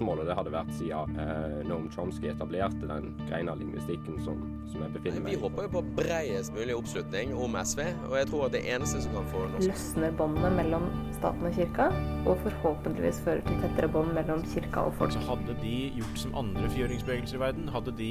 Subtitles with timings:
[0.00, 4.40] For det hadde vært siden eh, Noam Chomsky etablerte den greina av lingvistikken som,
[4.70, 5.36] som jeg befinner meg i.
[5.36, 9.02] Vi håper jo på breiest mulig oppslutning om SV, og jeg tror at det eneste
[9.04, 11.90] som kan få norsk løsner båndet mellom staten og kirka,
[12.24, 15.14] og forhåpentligvis fører til tettere bånd mellom kirka og folk.
[15.14, 18.10] Så hadde de gjort som andre fjøringsbevegelser i verden, hadde de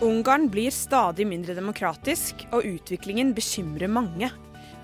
[0.00, 4.30] Ungarn blir stadig mindre demokratisk, og utviklingen bekymrer mange.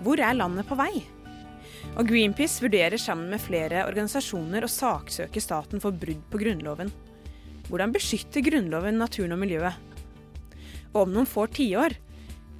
[0.05, 0.91] Hvor er landet på vei?
[1.97, 6.93] Og Greenpeace vurderer sammen med flere organisasjoner å saksøke staten for brudd på Grunnloven.
[7.71, 9.81] Hvordan beskytter Grunnloven naturen og miljøet?
[10.93, 11.97] Og om noen få tiår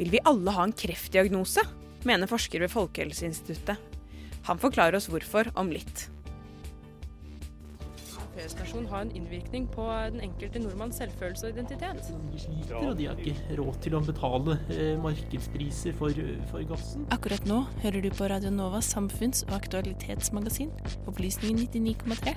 [0.01, 1.61] vil vi alle ha en kreftdiagnose,
[2.09, 3.77] mener forsker ved Folkehelseinstituttet.
[4.49, 6.09] Han forklarer oss hvorfor om litt.
[8.37, 12.11] Fredsstasjon har en innvirkning på den enkelte nordmanns selvfølelse og identitet.
[12.35, 16.21] De sliter, og de har ikke råd til å betale eh, markedspriser for,
[16.51, 17.07] for gassen.
[17.17, 20.69] Akkurat nå hører du på Radio Novas samfunns- og aktualitetsmagasin,
[21.09, 22.37] Opplysningen 99,3.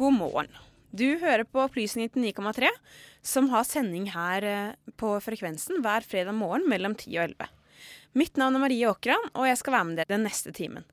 [0.00, 0.48] God morgen.
[0.96, 2.72] Du hører på Opplysning 99,3,
[3.20, 7.58] som har sending her eh, på frekvensen hver fredag morgen mellom 10 og 11.
[8.12, 10.84] Mitt navn er Marie Åkran, og jeg skal være med dere den neste timen.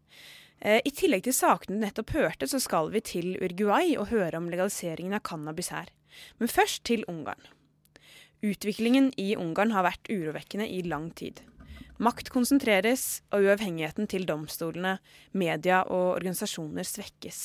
[0.63, 4.39] Eh, I tillegg til sakene du nettopp hørte, så skal vi til Uruguay og høre
[4.39, 5.91] om legaliseringen av cannabis her.
[6.39, 7.41] Men først til Ungarn.
[8.39, 11.41] Utviklingen i Ungarn har vært urovekkende i lang tid.
[11.99, 15.01] Makt konsentreres, og uavhengigheten til domstolene,
[15.35, 17.41] media og organisasjoner svekkes.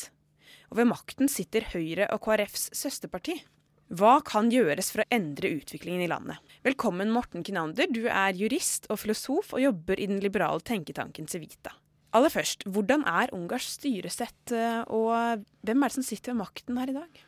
[0.70, 3.40] Og ved makten sitter Høyre og KrFs søsterparti.
[3.92, 6.40] Hva kan gjøres for å endre utviklingen i landet?
[6.64, 7.90] Velkommen, Morten Kinander.
[7.92, 11.74] Du er jurist og filosof og jobber i den liberale tenketanken Civita.
[12.16, 16.80] Aller først, hvordan er Ungarns styresett, eh, og hvem er det som sitter ved makten
[16.80, 17.22] her i dag?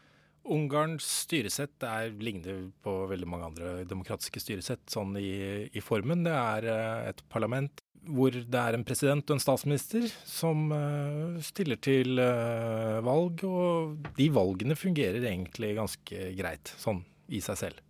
[0.46, 6.24] Ungarns styresett er, ligner på veldig mange andre demokratiske styresett sånn i, i formen.
[6.24, 11.40] Det er eh, et parlament hvor det er en president og en statsminister som eh,
[11.44, 17.02] stiller til eh, valg, og de valgene fungerer egentlig ganske greit, sånn
[17.32, 17.82] i seg selv.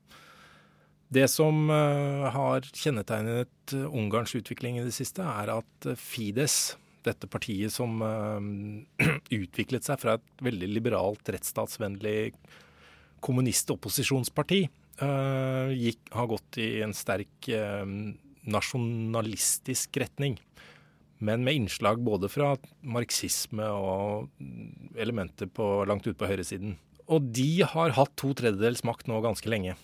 [1.12, 6.76] Det som eh, har kjennetegnet Ungarns utvikling i det siste, er at Fides,
[7.06, 8.00] dette partiet som
[9.42, 12.32] utviklet seg fra et veldig liberalt, rettsstatsvennlig
[13.22, 14.64] kommunistopposisjonsparti,
[14.96, 17.48] har gått i en sterk
[18.50, 20.38] nasjonalistisk retning.
[21.18, 24.28] Men med innslag både fra marxisme og
[25.00, 26.76] elementer på, langt ute på høyresiden.
[27.06, 29.76] Og de har hatt to tredjedels makt nå ganske lenge.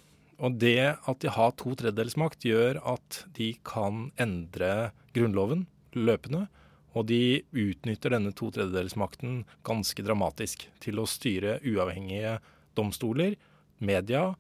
[0.43, 6.49] Og det at de har to tredjedels makt, gjør at de kan endre Grunnloven løpende.
[6.93, 12.37] Og de utnytter denne to tredjedelsmakten ganske dramatisk til å styre uavhengige
[12.77, 13.39] domstoler,
[13.83, 14.33] media,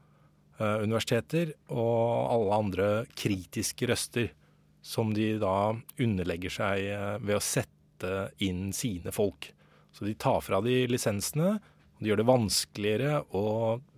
[0.82, 4.30] universiteter og alle andre kritiske røster
[4.82, 6.86] som de da underlegger seg
[7.22, 8.12] ved å sette
[8.42, 9.52] inn sine folk.
[9.92, 11.54] Så de tar fra de lisensene,
[11.94, 13.44] og de gjør det vanskeligere å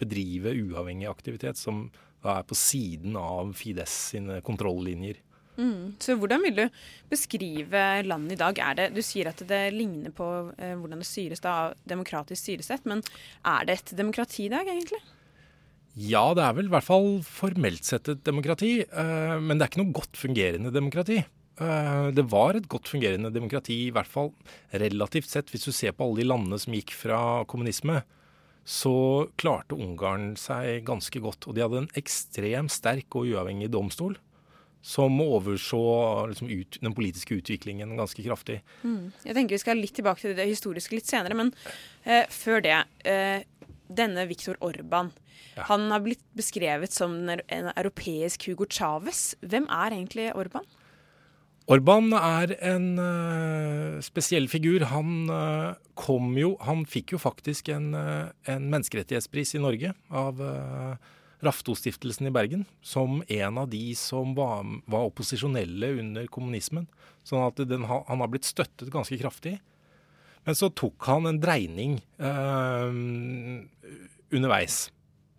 [0.00, 1.86] bedrive uavhengig aktivitet som
[2.24, 5.20] da er på siden av Fides sine kontrollinjer.
[5.54, 5.94] Mm.
[6.02, 6.78] Så hvordan vil du
[7.10, 8.58] beskrive landet i dag?
[8.78, 10.26] Det, du sier at det ligner på
[10.58, 13.04] eh, hvordan det styres av demokratisk styresett, men
[13.46, 15.02] er det et demokrati i dag, egentlig?
[15.94, 19.72] Ja, det er vel i hvert fall formelt sett et demokrati, uh, men det er
[19.72, 21.20] ikke noe godt fungerende demokrati.
[21.54, 24.32] Uh, det var et godt fungerende demokrati, i hvert fall
[24.74, 25.52] relativt sett.
[25.54, 27.20] Hvis du ser på alle de landene som gikk fra
[27.50, 28.02] kommunisme,
[28.64, 31.46] så klarte Ungarn seg ganske godt.
[31.46, 34.16] Og de hadde en ekstremt sterk og uavhengig domstol
[34.84, 35.80] som overså
[36.28, 38.58] liksom, ut, den politiske utviklingen ganske kraftig.
[38.82, 39.14] Mm.
[39.24, 41.54] Jeg tenker Vi skal litt tilbake til det historiske litt senere, men
[42.04, 42.82] eh, før det.
[43.88, 45.12] Denne Viktor Orban.
[45.54, 45.66] Ja.
[45.70, 49.34] Han har blitt beskrevet som en europeisk Hugo Chávez.
[49.42, 50.66] Hvem er egentlig Orban?
[51.64, 54.84] Orban er en uh, spesiell figur.
[54.90, 60.42] Han uh, kom jo Han fikk jo faktisk en, uh, en menneskerettighetspris i Norge av
[61.44, 66.86] Raftostiftelsen i Bergen som en av de som var, var opposisjonelle under kommunismen.
[67.24, 69.58] Sånn at den, han har blitt støttet ganske kraftig.
[70.44, 72.90] Men så tok han en dreining eh,
[74.34, 74.88] underveis.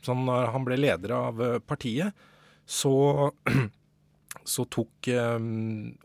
[0.01, 2.15] Så når han ble leder av eh, partiet,
[2.65, 3.29] så,
[4.55, 5.37] så tok eh,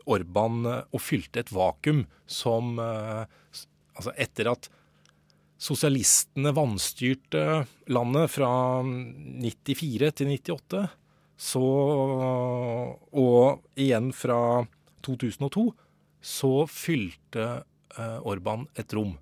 [0.05, 4.69] Orban og fylte et vakuum som Altså etter at
[5.61, 7.41] sosialistene vanstyrte
[7.91, 8.49] landet fra
[8.87, 10.85] 94 til 98,
[11.35, 11.65] så
[13.11, 14.39] Og igjen fra
[15.05, 15.65] 2002,
[16.23, 17.49] så fylte
[18.27, 19.15] Orban et rom.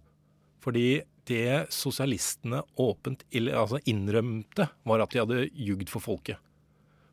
[0.63, 3.23] Fordi det sosialistene åpent
[3.53, 6.39] altså innrømte, var at de hadde jugd for folket.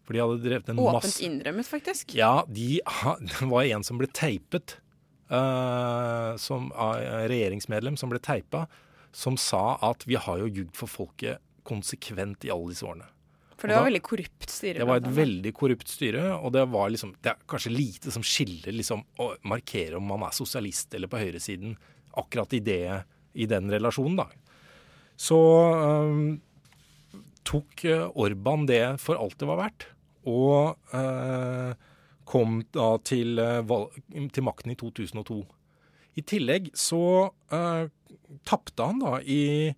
[0.07, 2.15] For de hadde drevet en masse Åpent innrømmet, faktisk.
[2.15, 2.81] Ja, de,
[3.29, 4.79] det var en som ble teipet.
[5.31, 8.67] eh, som av regjeringsmedlem som ble teipa,
[9.17, 13.09] som sa at vi har jo jugd for folket konsekvent i alle disse årene.
[13.57, 14.79] For det var da- veldig korrupt styre.
[14.83, 18.23] det var et veldig korrupt styre, og det var liksom Det er kanskje lite som
[18.23, 21.77] skiller liksom å markere om man er sosialist eller på høyresiden
[22.17, 23.05] akkurat i det
[23.37, 24.27] i den relasjonen, da.
[25.17, 26.41] Så um,
[27.45, 29.87] tok øh, Orban det for alt det var verdt,
[30.27, 31.73] og uh,
[32.27, 33.37] kom da til,
[33.69, 33.91] val-
[34.33, 35.39] til makten i 2002.
[36.17, 37.87] I tillegg så uh,
[38.49, 39.73] tapte han da i,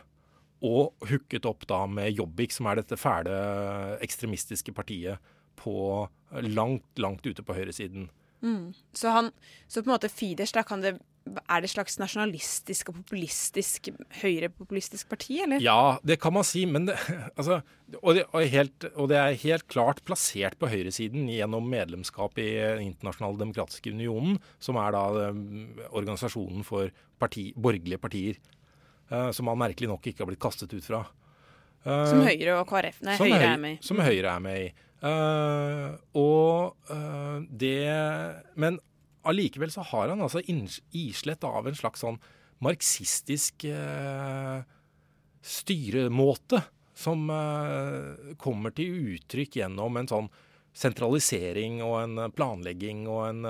[0.65, 5.17] Og hooket opp da med Jobbik, som er dette fæle ekstremistiske partiet
[5.59, 8.09] på langt, langt ute på høyresiden.
[8.43, 8.73] Mm.
[8.93, 9.31] Så, han,
[9.67, 13.87] så på en måte Fidesz, da kan det Er det et slags nasjonalistisk og populistisk
[14.21, 15.63] høyrepopulistisk parti, eller?
[15.63, 16.99] Ja, det kan man si, men det,
[17.39, 17.63] altså,
[17.97, 22.51] og, det, og, helt, og det er helt klart plassert på høyresiden gjennom medlemskap i
[22.59, 28.37] Den internasjonale demokratiske unionen, som er da um, organisasjonen for parti, borgerlige partier.
[29.09, 31.01] Uh, som man merkelig nok ikke har blitt kastet ut fra.
[31.85, 33.81] Uh, Som Høyre og KrF Nei, som Høyre er med i.
[33.85, 34.69] Som Høyre er med i.
[35.05, 37.93] Eh, og uh, det
[38.57, 38.79] Men
[39.25, 42.17] allikevel så har han altså islett av en slags sånn
[42.65, 44.63] marxistisk uh,
[45.45, 46.61] styremåte
[46.95, 47.27] som
[48.39, 50.29] kommer til uttrykk gjennom en sånn
[50.71, 53.41] sentralisering og en planlegging og en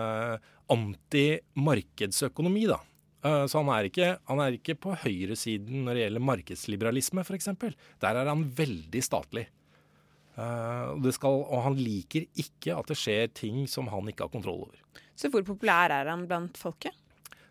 [0.74, 2.80] anti-markedsøkonomi, da.
[3.22, 7.54] Så han er, ikke, han er ikke på høyresiden når det gjelder markedsliberalisme, f.eks.
[8.01, 9.46] Der er han veldig statlig.
[10.36, 14.66] Eh, skal, og han liker ikke at det skjer ting som han ikke har kontroll
[14.68, 15.02] over.
[15.16, 16.96] Så hvor populær er han blant folket?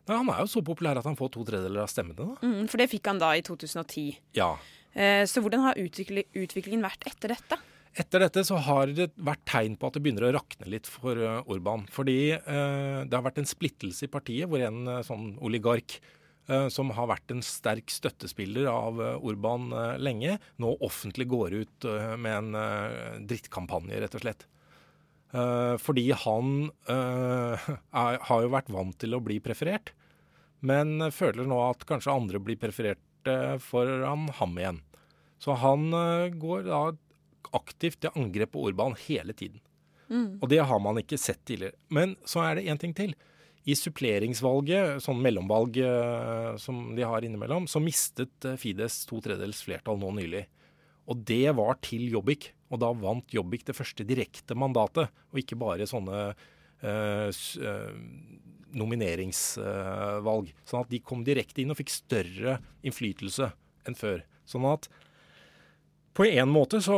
[0.05, 2.35] Nei, han er jo så populær at han får to tredjedeler av stemmene.
[2.45, 4.19] Mm, for det fikk han da i 2010.
[4.37, 4.51] Ja.
[4.93, 7.59] Eh, så hvordan har utvikli utviklingen vært etter dette?
[7.95, 11.17] Etter dette så har det vært tegn på at det begynner å rakne litt for
[11.49, 11.87] Orban.
[11.95, 15.97] Fordi eh, det har vært en splittelse i partiet, hvor en sånn oligark
[16.69, 21.87] som har vært en sterk støttespiller av eh, Orban eh, lenge, nå offentlig går ut
[21.89, 24.47] eh, med en eh, drittkampanje, rett og slett.
[25.33, 27.69] Eh, fordi han eh,
[28.05, 29.95] er, har jo vært vant til å bli preferert,
[30.65, 34.83] men føler nå at kanskje andre blir preferert eh, foran ham igjen.
[35.41, 36.87] Så han eh, går da
[37.55, 39.61] aktivt til angrep på Orban hele tiden.
[40.09, 40.41] Mm.
[40.43, 41.77] Og det har man ikke sett tidligere.
[41.89, 43.15] Men så er det én ting til.
[43.65, 49.63] I suppleringsvalget, sånn mellomvalg eh, som de har innimellom, så mistet eh, Fides to tredjedels
[49.65, 50.45] flertall nå nylig.
[51.09, 52.51] Og det var til Jobbik.
[52.73, 56.21] Og da vant Jobbik det første direkte mandatet, og ikke bare sånne
[56.85, 57.91] eh, eh,
[58.75, 60.53] nomineringsvalg.
[60.67, 63.53] sånn at de kom direkte inn og fikk større innflytelse
[63.89, 64.25] enn før.
[64.49, 64.91] Sånn at
[66.15, 66.97] på en måte så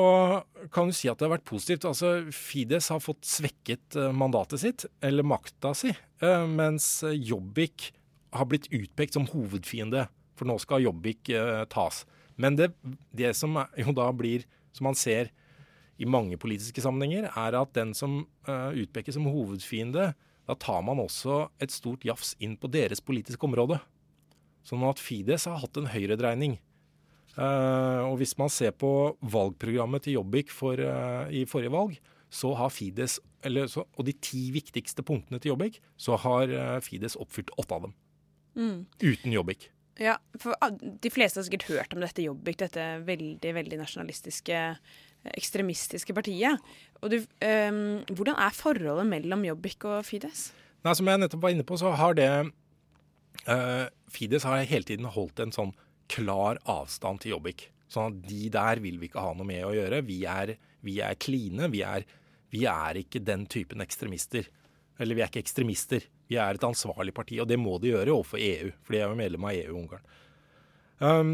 [0.72, 1.86] kan du si at det har vært positivt.
[1.88, 7.90] Altså Fides har fått svekket eh, mandatet sitt, eller makta si, eh, mens Jobbik
[8.36, 10.06] har blitt utpekt som hovedfiende.
[10.36, 12.04] For nå skal Jobbik eh, tas.
[12.36, 12.74] Men det,
[13.16, 14.44] det som jo da blir,
[14.76, 15.32] som man ser
[15.96, 20.10] i mange politiske sammenhenger, er at den som eh, utpekes som hovedfiende,
[20.46, 23.80] da tar man også et stort jafs inn på deres politiske område.
[24.66, 26.58] Sånn at Fides har hatt en høyredreining.
[27.36, 28.90] Eh, og hvis man ser på
[29.20, 31.98] valgprogrammet til Jobbik for, eh, i forrige valg,
[32.32, 36.80] så har Fides, eller, så, og de ti viktigste punktene til Jobbik, så har eh,
[36.80, 37.96] Fides oppfylt åtte av dem.
[38.56, 38.78] Mm.
[39.04, 39.70] Uten Jobbik.
[40.00, 44.60] Ja, for ah, De fleste har sikkert hørt om dette Jobbik, dette veldig veldig nasjonalistiske,
[45.36, 46.60] ekstremistiske partiet.
[47.00, 50.50] Og du, um, Hvordan er forholdet mellom Jobbik og Fides?
[50.84, 52.28] Nei, Som jeg nettopp var inne på, så har det
[53.48, 55.72] uh, Fides har hele tiden holdt en sånn
[56.12, 57.68] klar avstand til Jobbik.
[57.90, 60.02] Sånn at de der vil vi ikke ha noe med å gjøre.
[60.06, 60.56] Vi er,
[61.22, 61.70] kline.
[61.72, 62.06] Vi er,
[62.52, 64.48] vi er ikke den typen ekstremister.
[64.98, 66.06] Eller vi er ikke ekstremister.
[66.26, 69.06] Vi er et ansvarlig parti, og det må de gjøre overfor EU, for de er
[69.06, 70.06] jo medlem av EU, Ungarn.
[70.98, 71.32] Um,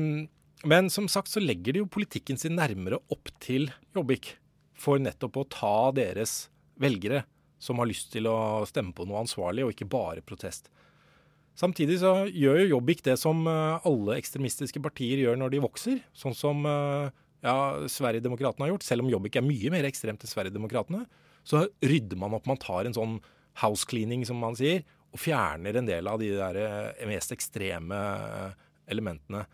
[0.69, 4.35] men som sagt så legger de jo politikken sin nærmere opp til Jobbik,
[4.77, 6.51] for nettopp å ta deres
[6.83, 7.23] velgere
[7.63, 10.69] som har lyst til å stemme på noe ansvarlig, og ikke bare protest.
[11.59, 16.01] Samtidig så gjør jo Jobbik det som eh, alle ekstremistiske partier gjør når de vokser,
[16.17, 17.13] sånn som eh,
[17.45, 17.57] ja,
[17.93, 18.87] Sverigedemokraterna har gjort.
[18.87, 21.05] Selv om Jobbik er mye mer ekstremt enn Sverigedemokraterna,
[21.45, 22.49] så rydder man opp.
[22.49, 23.19] Man tar en sånn
[23.61, 28.01] house cleaning, som man sier, og fjerner en del av de der eh, mest ekstreme
[28.91, 29.45] elementene.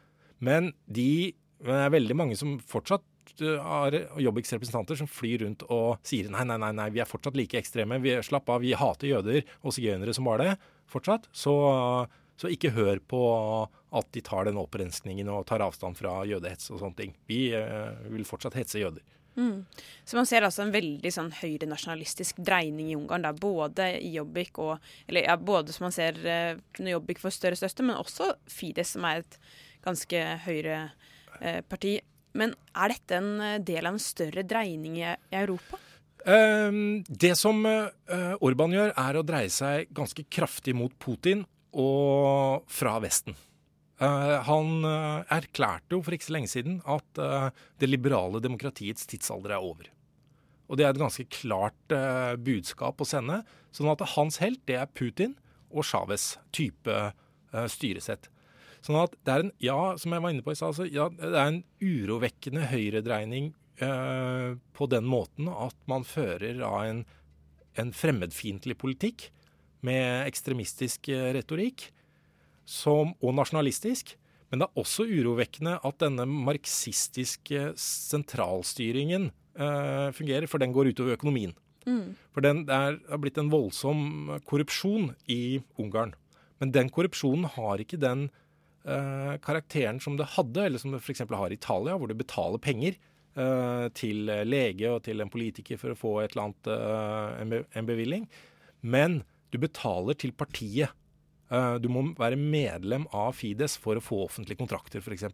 [0.44, 3.02] Men de det er veldig mange som fortsatt
[3.42, 7.36] har Jobbiks representanter som flyr rundt og sier nei, nei, nei, nei vi er fortsatt
[7.38, 7.98] like ekstreme.
[8.02, 10.52] Vi, slapp av, vi hater jøder og sigøynere som var det
[10.92, 11.28] fortsatt.
[11.32, 11.54] Så,
[12.38, 13.22] så, ikke hør på
[13.68, 17.14] at de tar den opprenskningen og tar avstand fra jødehets og sånne ting.
[17.30, 19.04] Vi uh, vil fortsatt hetse jøder.
[19.38, 19.62] Mm.
[20.04, 24.58] Så man ser altså en veldig sånn høyrenasjonalistisk dreining i Ungarn, da, både i Jobbik
[24.58, 28.32] og Eller ja, både som man ser uh, når Jobbik får større støtte, men også
[28.50, 29.40] Fides, som er et
[29.84, 30.78] ganske høyre
[31.40, 32.00] eh, parti.
[32.34, 35.78] men er dette en del av en større dreining i, i Europa?
[36.28, 42.98] Uh, det som Orban gjør, er å dreie seg ganske kraftig mot Putin og fra
[43.00, 43.36] Vesten.
[43.98, 47.22] Uh, han uh, erklærte jo for ikke så lenge siden at
[47.80, 49.88] det liberale demokratiets tidsalder er over.
[50.68, 51.94] Og det er et ganske klart
[52.44, 53.40] budskap å sende.
[53.72, 55.32] Sånn at hans helt, det er Putin
[55.72, 56.92] og Chávez type
[57.72, 58.28] styresett.
[58.84, 61.08] Sånn at det er en, ja, som jeg var inne på i stad, altså, ja,
[61.08, 67.04] det er en urovekkende høyredreining på den måten at man fører av en,
[67.78, 69.28] en fremmedfiendtlig politikk
[69.86, 71.84] med ekstremistisk retorikk
[72.68, 74.16] som, og nasjonalistisk.
[74.48, 81.18] Men det er også urovekkende at denne marxistiske sentralstyringen eh, fungerer, for den går utover
[81.18, 81.52] økonomien.
[81.88, 82.16] Mm.
[82.32, 86.14] For den, det er, har blitt en voldsom korrupsjon i Ungarn.
[86.62, 88.28] Men den korrupsjonen har ikke den
[88.88, 91.26] eh, karakteren som det hadde, eller som det f.eks.
[91.28, 93.04] har i Italia, hvor du betaler penger eh,
[93.94, 98.24] til lege og til en politiker for å få et eller annet, eh, en, bevilling.
[98.82, 100.90] Men du betaler til partiet.
[101.50, 105.24] Eh, du må være medlem av Fides for å få offentlige kontrakter, f.eks.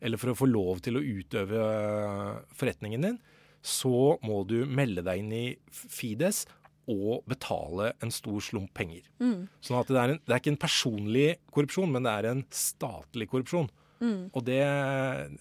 [0.00, 3.18] Eller for å få lov til å utøve eh, forretningen din.
[3.64, 6.44] Så må du melde deg inn i Fides
[6.88, 9.04] og betale en stor slump penger.
[9.20, 9.48] Mm.
[9.60, 12.44] Sånn at det er, en, det er, ikke en personlig korrupsjon, men det er en
[12.54, 13.68] statlig korrupsjon.
[13.98, 14.30] Mm.
[14.30, 14.60] Og det,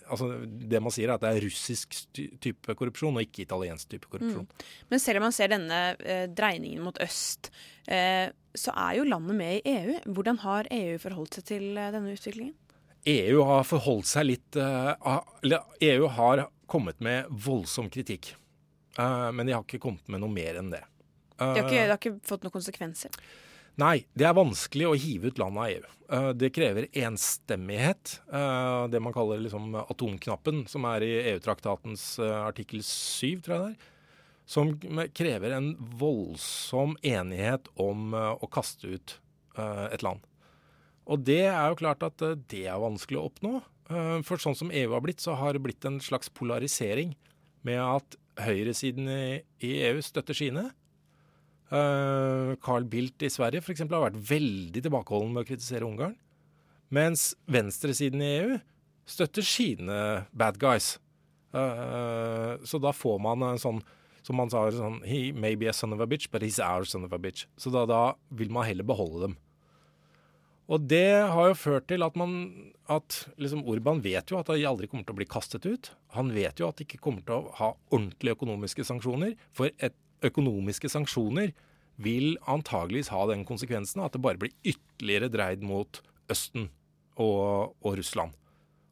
[0.09, 1.97] altså, det man sier, er at det er russisk
[2.41, 4.47] type korrupsjon, og ikke italiensk type korrupsjon.
[4.47, 4.65] Mm.
[4.93, 7.51] Men selv om man ser denne eh, dreiningen mot øst,
[7.85, 9.99] eh, så er jo landet med i EU.
[10.17, 12.55] Hvordan har EU forholdt seg til eh, denne utviklingen?
[13.07, 18.33] EU har forholdt seg litt EU har kommet med voldsom kritikk.
[18.97, 20.81] Uh, men de har ikke kommet med noe mer enn det.
[21.37, 23.13] De, har ikke, de har ikke fått noen konsekvenser?
[23.77, 25.91] Nei, det er vanskelig å hive ut landet av EU.
[26.07, 28.15] Uh, det krever enstemmighet.
[28.31, 33.61] Uh, det man kaller liksom atomknappen, som er i EU-traktatens uh, artikkel 7, tror jeg
[33.61, 33.93] det er.
[34.47, 34.71] Som
[35.11, 39.17] krever en voldsom enighet om å kaste ut
[39.59, 40.21] et land.
[41.03, 43.51] Og det er jo klart at det er vanskelig å oppnå.
[44.23, 47.11] for sånn som EU har blitt, så har det blitt en slags polarisering
[47.67, 50.69] med at høyresiden i, EU støtter sine,
[51.69, 56.15] Carl Bildt i Sverige eksempel, har vært veldig tilbakeholden med å kritisere Ungarn.
[56.93, 58.57] Mens venstresiden i EU
[59.07, 59.99] støtter sine
[60.31, 60.95] bad guys.
[61.55, 63.81] Uh, så da får man en sånn
[64.27, 66.83] som man sa sånn He may be a son of a bitch, but he's our
[66.85, 67.45] son of a bitch.
[67.57, 68.01] Så da, da
[68.35, 69.37] vil man heller beholde dem.
[70.67, 72.33] Og det har jo ført til at man
[72.91, 75.91] at liksom Orban vet jo at de aldri kommer til å bli kastet ut.
[76.15, 79.37] Han vet jo at de ikke kommer til å ha ordentlige økonomiske sanksjoner.
[79.55, 79.95] For et
[80.25, 81.53] økonomiske sanksjoner
[82.01, 86.69] vil antageligvis ha den konsekvensen at det bare blir ytterligere dreid mot Østen
[87.17, 88.35] og, og Russland.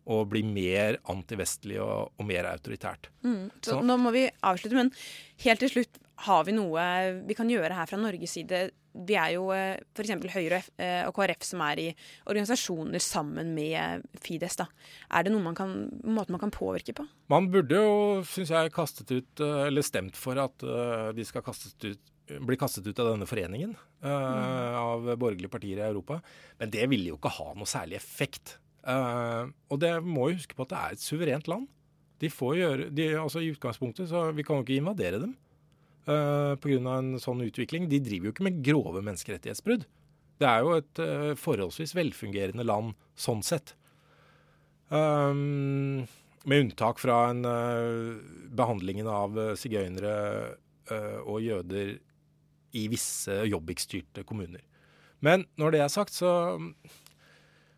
[0.05, 3.09] Og blir mer antivestlig og, og mer autoritært.
[3.25, 3.49] Mm.
[3.57, 4.91] Så, så, nå må vi avslutte, men
[5.45, 6.01] helt til slutt.
[6.23, 6.81] Har vi noe
[7.27, 8.69] vi kan gjøre her fra Norges side?
[8.95, 10.13] Vi er jo eh, f.eks.
[10.31, 11.87] Høyre eh, og KrF som er i
[12.23, 14.55] organisasjoner sammen med Fides.
[14.61, 14.69] da.
[15.11, 15.75] Er det noen man kan,
[16.07, 17.07] måte man kan påvirke på?
[17.31, 20.63] Man burde jo, syns jeg, kastet ut, eh, eller stemt for at
[21.15, 24.07] de skal ut, bli kastet ut av denne foreningen mm.
[24.79, 26.21] av borgerlige partier i Europa.
[26.61, 28.55] Men det ville jo ikke ha noe særlig effekt.
[28.85, 31.67] Og det må jo huske på at det er et suverent land.
[32.23, 35.35] De får gjøre, de, altså I utgangspunktet så vi kan jo ikke invadere dem
[36.09, 36.97] uh, eh, pga.
[36.97, 37.89] en sånn utvikling.
[37.89, 39.85] De driver jo ikke med grove menneskerettighetsbrudd.
[40.41, 43.75] Det er jo et uh, forholdsvis velfungerende land sånn sett.
[44.89, 46.05] Um,
[46.45, 48.19] med unntak fra en, uh,
[48.53, 50.15] behandlingen av sigøynere
[50.91, 51.95] uh, og jøder
[52.75, 54.61] i visse Jobbik-styrte kommuner.
[55.23, 56.59] Men når det er sagt, så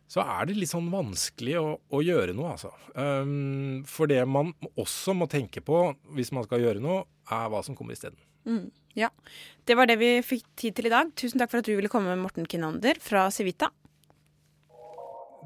[0.08, 2.72] så er det litt sånn vanskelig å, å gjøre noe, altså.
[2.96, 5.82] Um, for det man også må tenke på
[6.16, 8.16] hvis man skal gjøre noe, er hva som kommer isteden.
[8.48, 9.10] Mm, ja.
[9.68, 11.12] Det var det vi fikk tid til i dag.
[11.12, 13.68] Tusen takk for at du ville komme, Morten Kinander fra Civita.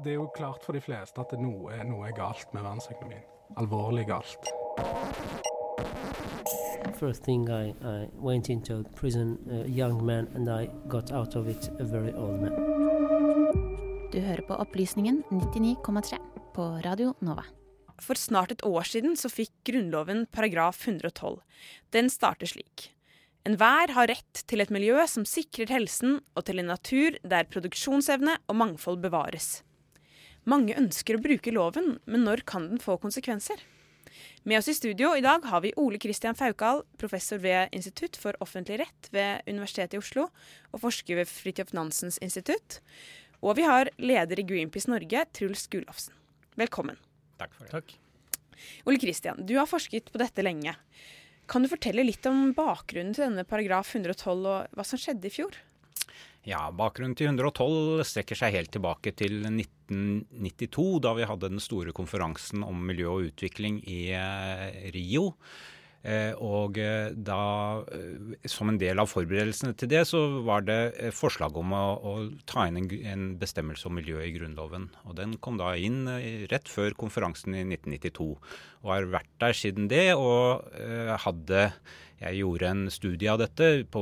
[0.03, 3.27] Det er jo klart for de fleste at noe, noe er galt med verdensøkonomien.
[3.59, 4.47] Alvorlig galt.
[6.95, 11.47] First thing I, I went into prison, a young man, and I got out of
[11.47, 12.72] it a very old man.
[14.13, 16.19] Du hører på Opplysningen 99,3
[16.53, 17.47] på Radio Nova.
[17.97, 21.39] For snart et år siden så fikk Grunnloven paragraf 112.
[21.97, 22.91] Den starter slik.
[23.41, 28.37] Enhver har rett til et miljø som sikrer helsen, og til en natur der produksjonsevne
[28.45, 29.63] og mangfold bevares.
[30.45, 33.65] Mange ønsker å bruke loven, men når kan den få konsekvenser?
[34.43, 38.37] Med oss i studio i dag har vi Ole Kristian Faukal, professor ved Institutt for
[38.43, 40.27] offentlig rett ved Universitetet i Oslo,
[40.69, 42.81] og forsker ved Fridtjof Nansens institutt.
[43.43, 46.15] Og vi har leder i Greenpeace Norge, Truls Gulofsen.
[46.55, 46.95] Velkommen.
[47.41, 47.73] Takk for det.
[47.75, 47.97] Takk.
[48.87, 50.77] Ole Kristian, du har forsket på dette lenge.
[51.51, 55.33] Kan du fortelle litt om bakgrunnen til denne paragraf 112 og hva som skjedde i
[55.33, 55.59] fjor?
[56.47, 61.93] Ja, Bakgrunnen til 112 strekker seg helt tilbake til 1992, da vi hadde den store
[61.95, 65.29] konferansen om miljø og utvikling i eh, Rio.
[66.03, 71.13] Eh, og eh, da, eh, som en del av forberedelsene til det, så var det
[71.15, 72.13] forslag om å, å
[72.49, 74.89] ta inn en, en, bestemmelse om miljø i Grunnloven.
[75.07, 76.03] Og den kom da inn
[76.51, 78.33] rett før konferansen i 1992.
[78.83, 80.65] Og har vært der siden det, og
[81.23, 81.69] hadde
[82.19, 84.01] jeg gjorde en studie av dette på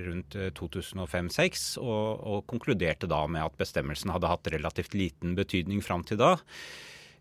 [0.00, 6.04] rundt 2005-2006, og, og konkluderte da med at bestemmelsen hadde hatt relativt liten betydning fram
[6.08, 6.34] til da.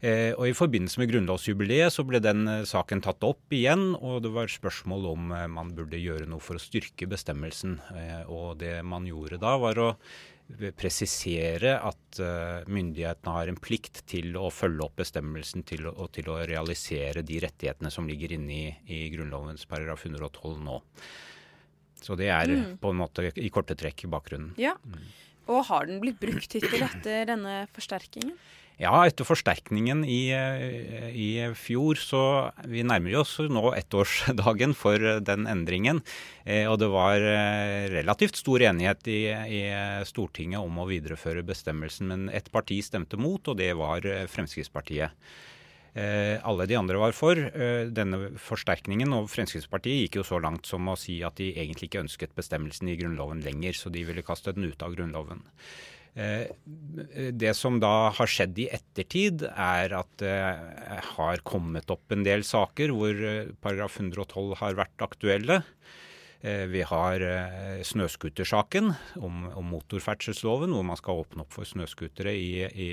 [0.03, 4.21] Eh, og I forbindelse med grunnlovsjubileet så ble den eh, saken tatt opp igjen, og
[4.25, 7.77] det var spørsmål om eh, man burde gjøre noe for å styrke bestemmelsen.
[8.31, 9.89] Og det man gjorde da, var å
[10.77, 12.19] presisere at
[12.69, 17.39] myndighetene har en plikt til å følge opp bestemmelsen til, og til å realisere de
[17.41, 20.77] rettighetene som ligger inne i, i Grunnlovens paragraf 112 nå.
[21.97, 22.75] Så det er mm.
[22.83, 24.53] på en måte i korte trekk bakgrunnen.
[24.61, 24.75] Ja.
[25.49, 28.35] Og har den blitt brukt hittil etter denne forsterkingen?
[28.75, 32.21] Ja, etter forsterkningen i, eh, i, fjor, så
[32.67, 36.01] vi nærmer oss nå ettårsdagen for den endringen.
[36.43, 39.61] Eh, og det var eh, relativt stor enighet i, i,
[40.03, 45.15] Stortinget om å videreføre bestemmelsen, men ett parti stemte mot, og det var Fremskrittspartiet.
[45.95, 47.39] Alle de andre var for
[47.95, 52.01] denne forsterkningen, og Fremskrittspartiet gikk jo så langt som å si at de egentlig ikke
[52.03, 55.45] ønsket bestemmelsen i Grunnloven lenger, så de ville kaste den ut av Grunnloven.
[56.15, 56.47] Eh,
[57.35, 60.35] det som da har skjedd i ettertid, er at det
[61.11, 65.59] har kommet opp en del saker hvor eh, paragraf 112 har vært aktuelle.
[66.45, 72.35] Eh, vi har eh, snøscootersaken om, om motorferdselsloven, hvor man skal åpne opp for snøscootere
[72.37, 72.89] i, i,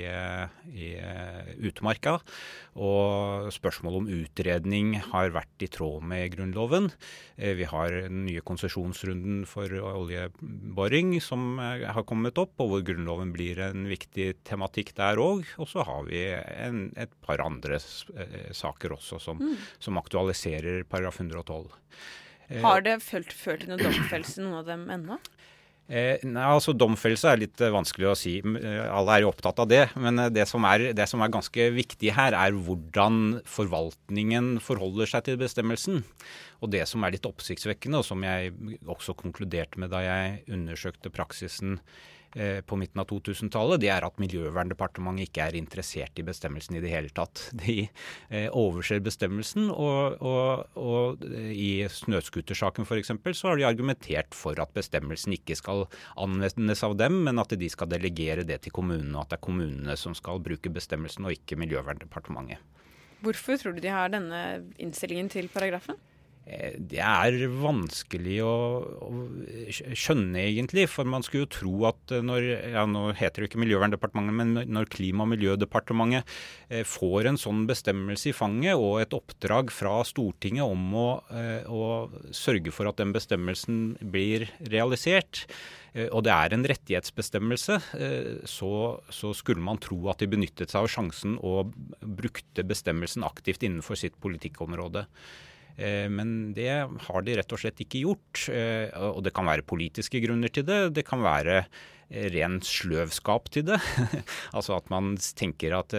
[0.73, 2.15] i, eh, utmarka.
[2.73, 6.89] Og spørsmålet om utredning har vært i tråd med Grunnloven.
[7.37, 13.61] Vi har den nye konsesjonsrunden for oljeboring som har kommet opp, og hvor Grunnloven blir
[13.67, 15.45] en viktig tematikk der òg.
[15.61, 19.55] Og så har vi en, et par andre saker også som, mm.
[19.83, 21.69] som aktualiserer paragraf 112.
[22.49, 25.19] Eh, Har det ført, ført til noen domfellelse, noen av dem ennå?
[25.91, 28.37] Eh, nei, altså Domfellelse er litt eh, vanskelig å si.
[28.39, 29.81] Eh, alle er jo opptatt av det.
[29.99, 35.27] Men det som, er, det som, er, ganske viktig her, er hvordan forvaltningen forholder seg
[35.27, 36.01] til bestemmelsen.
[36.63, 38.53] Og det som er litt oppsiktsvekkende, og som jeg
[38.87, 41.81] også konkluderte med da jeg undersøkte praksisen
[42.65, 46.93] på midten av 2000-tallet, det er at Miljøverndepartementet ikke er interessert i bestemmelsen i det
[46.93, 47.47] hele tatt.
[47.63, 53.13] De eh, overser bestemmelsen, og, og, og i snøscootersaken f.eks.
[53.37, 55.85] så har de argumentert for at bestemmelsen ikke skal
[56.17, 59.47] anvendes av dem, men at de skal delegere det til kommunene, og at det er
[59.49, 62.61] kommunene som skal bruke bestemmelsen, og ikke Miljøverndepartementet.
[63.23, 64.39] Hvorfor tror du de har denne
[64.81, 65.95] innstillingen til paragrafen?
[66.43, 68.55] Eh, det er vanskelig å,
[69.07, 69.11] å,
[69.71, 70.87] skjønne, egentlig.
[70.91, 74.89] For man skulle jo tro at når ja, Nå heter det ikke Miljøverndepartementet, men når
[74.91, 76.33] Klima- og miljødepartementet
[76.69, 81.69] eh, får en sånn bestemmelse i fanget og et oppdrag fra Stortinget om å, eh,
[81.71, 85.45] å sørge for at den bestemmelsen blir realisert,
[85.93, 88.73] eh, og det er en rettighetsbestemmelse, eh, så,
[89.13, 91.71] så, skulle man tro at de benyttet seg av sjansen og
[92.03, 95.07] brukte bestemmelsen aktivt innenfor sitt politikkområde.
[95.77, 96.69] Eh, men det
[97.07, 98.45] har de rett og slett ikke gjort.
[98.53, 100.79] Eh, og det kan være politiske grunner til det.
[100.97, 103.79] Det kan være eh, ren sløvskap til det.
[104.57, 105.95] altså at man tenker at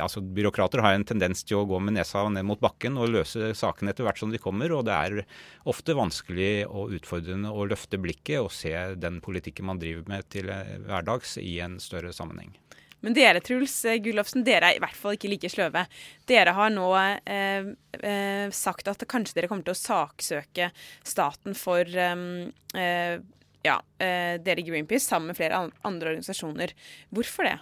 [0.00, 3.52] altså Byråkrater har en tendens til å gå med nesa ned mot bakken og løse
[3.58, 4.72] sakene etter hvert som de kommer.
[4.76, 5.20] Og det er
[5.68, 10.48] ofte vanskelig og utfordrende å løfte blikket og se den politikken man driver med til
[10.48, 12.56] hverdags i en større sammenheng.
[13.00, 15.86] Men dere, Truls Gullofsen, dere er i hvert fall ikke like sløve.
[16.28, 20.70] Dere har nå eh, eh, sagt at kanskje dere kommer til å saksøke
[21.06, 23.16] staten for eh,
[23.64, 26.76] ja, eh, dere i Greenpeace sammen med flere andre organisasjoner.
[27.14, 27.56] Hvorfor det?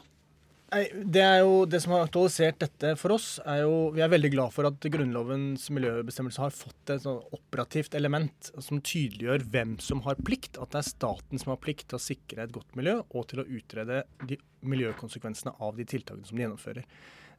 [0.69, 4.31] Det er jo det som har aktualisert dette for oss, er jo Vi er veldig
[4.35, 10.03] glad for at Grunnlovens miljøbestemmelse har fått et sånn operativt element som tydeliggjør hvem som
[10.05, 10.59] har plikt.
[10.61, 13.41] At det er staten som har plikt til å sikre et godt miljø og til
[13.41, 14.37] å utrede de
[14.69, 16.85] miljøkonsekvensene av de tiltakene som de gjennomfører.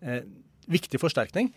[0.01, 0.23] Eh,
[0.73, 1.51] viktig forsterkning.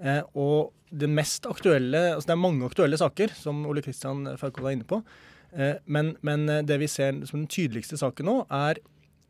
[0.00, 4.64] Eh, og det mest aktuelle altså Det er mange aktuelle saker, som Ole Kristian Fauko
[4.64, 5.02] var inne på.
[5.52, 8.80] Eh, men, men det vi ser som den tydeligste saken nå, er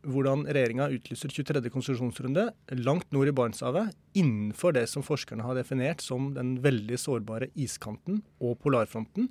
[0.07, 1.71] hvordan regjeringa utlyser 23.
[1.73, 2.47] konsesjonsrunde
[2.81, 8.23] langt nord i Barentshavet, innenfor det som forskerne har definert som den veldig sårbare iskanten
[8.41, 9.29] og polarfronten,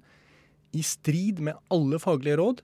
[0.76, 2.62] i strid med alle faglige råd,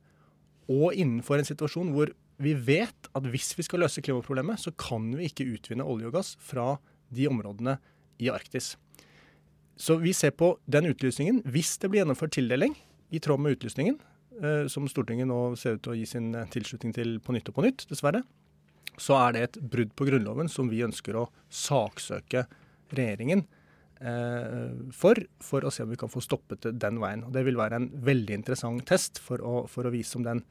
[0.69, 5.07] og innenfor en situasjon hvor vi vet at hvis vi skal løse klimaproblemet, så kan
[5.15, 6.75] vi ikke utvinne olje og gass fra
[7.13, 7.77] de områdene
[8.21, 8.75] i Arktis.
[9.75, 11.41] Så vi ser på den utlysningen.
[11.51, 12.75] Hvis det blir gjennomført tildeling
[13.11, 13.97] i tråd med utlysningen,
[14.71, 17.58] som Stortinget nå ser ut til å gi sin eh, tilslutning til på nytt og
[17.58, 18.24] på nytt, dessverre,
[18.95, 22.45] så er det et brudd på Grunnloven som vi ønsker å saksøke
[22.95, 23.43] regjeringen
[24.00, 27.26] eh, for, for å se om vi kan få stoppet det den veien.
[27.28, 30.43] Og Det vil være en veldig interessant test for å, for å vise om den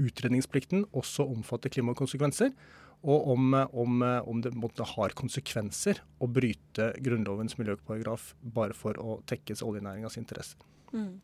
[0.00, 2.54] utredningsplikten også omfatter klimakonsekvenser,
[3.00, 9.18] og om, om, om det måtte har konsekvenser å bryte Grunnlovens miljøparagraf bare for å
[9.28, 10.60] tekkes oljenæringas interesser.
[10.92, 11.16] Mm.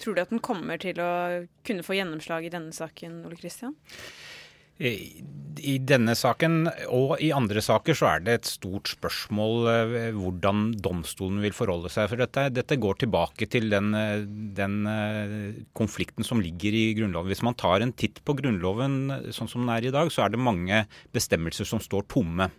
[0.00, 1.10] Tror du at den kommer til å
[1.66, 3.76] kunne få gjennomslag i denne saken, Ole Kristian?
[4.76, 10.66] I denne saken og i andre saker så er det et stort spørsmål eh, hvordan
[10.84, 12.10] domstolen vil forholde seg.
[12.10, 14.26] For dette, dette går tilbake til den, eh,
[14.58, 17.32] den, eh, konflikten som ligger i Grunnloven.
[17.32, 20.34] Hvis man tar en titt på Grunnloven sånn som den er i dag, så er
[20.34, 20.84] det mange
[21.16, 22.50] bestemmelser som står tomme.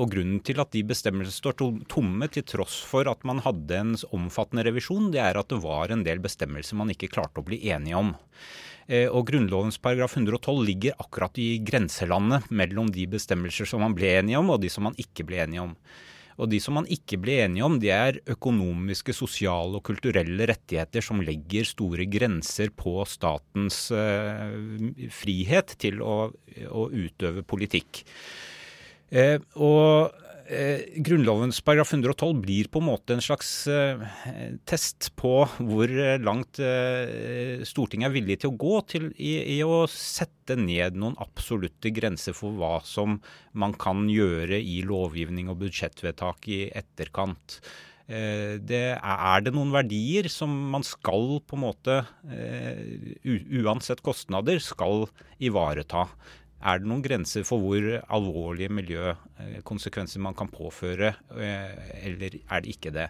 [0.00, 1.58] Og Grunnen til at de bestemmelsene står
[1.92, 5.92] tomme, til tross for at man hadde en omfattende revisjon, det er at det var
[5.92, 8.14] en del bestemmelser man ikke klarte å bli enige om.
[8.88, 14.14] Eh, og Grunnlovens paragraf 112 ligger akkurat i grenselandet mellom de bestemmelser som man ble
[14.20, 15.74] enige om, og de som man ikke ble enige om.
[16.40, 21.04] Og de som man ikke ble enige om, det er økonomiske, sosiale og kulturelle rettigheter
[21.04, 24.48] som legger store grenser på statens uh,
[25.12, 26.30] frihet til å,
[26.72, 28.00] å utøve politikk.
[29.12, 30.16] Uh, og
[30.50, 34.02] eh, Grunnlovens paragraf 112 blir på en måte en slags eh,
[34.68, 39.84] test på hvor langt eh, Stortinget er villig til å gå til, i, i, å
[39.90, 43.20] sette ned noen absolutte grenser for hva som
[43.52, 47.60] man kan gjøre i lovgivning og budsjettvedtak i etterkant.
[48.10, 53.14] Eh, det er det noen verdier som man skal på en måte, eh,
[53.62, 55.06] uansett kostnader, skal
[55.38, 56.08] ivareta.
[56.60, 62.74] Er det noen grenser for hvor alvorlige miljøkonsekvenser man kan påføre, eh, eller er det
[62.74, 63.06] ikke det?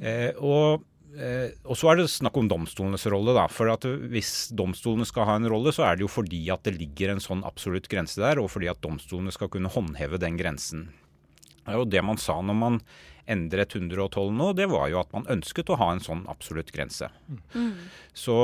[0.00, 3.34] Eh, og, eh, og så er det snakk om domstolenes rolle.
[3.36, 3.46] Da.
[3.52, 6.78] For at Hvis domstolene skal ha en rolle, så er det jo fordi at det
[6.78, 10.88] ligger en sånn absolutt grense der, og fordi at domstolene skal kunne håndheve den grensen.
[11.66, 12.80] Det er jo det man sa når man
[13.30, 17.08] endret 112 nå, det var jo at man ønsket å ha en sånn absolutt grense.
[17.54, 17.72] Mm.
[18.16, 18.36] Så,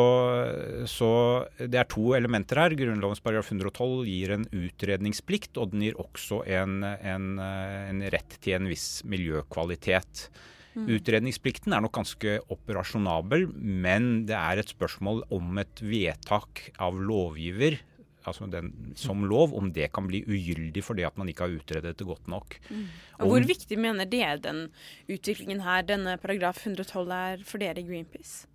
[0.90, 1.11] så,
[1.59, 2.77] det er to elementer her.
[2.79, 8.59] Grunnlovens paragraf 112 gir en utredningsplikt, og den gir også en, en, en rett til
[8.59, 10.27] en viss miljøkvalitet.
[10.73, 10.88] Mm.
[10.97, 17.79] Utredningsplikten er nok ganske operasjonabel, men det er et spørsmål om et vedtak av lovgiver
[18.28, 21.96] altså den, som lov, om det kan bli ugyldig fordi at man ikke har utredet
[21.98, 22.58] det godt nok.
[22.70, 22.87] Mm.
[23.18, 24.64] Og Hvor viktig mener dere den
[25.11, 28.48] utviklingen her, denne paragraf 112 er for dere i Greenpeace?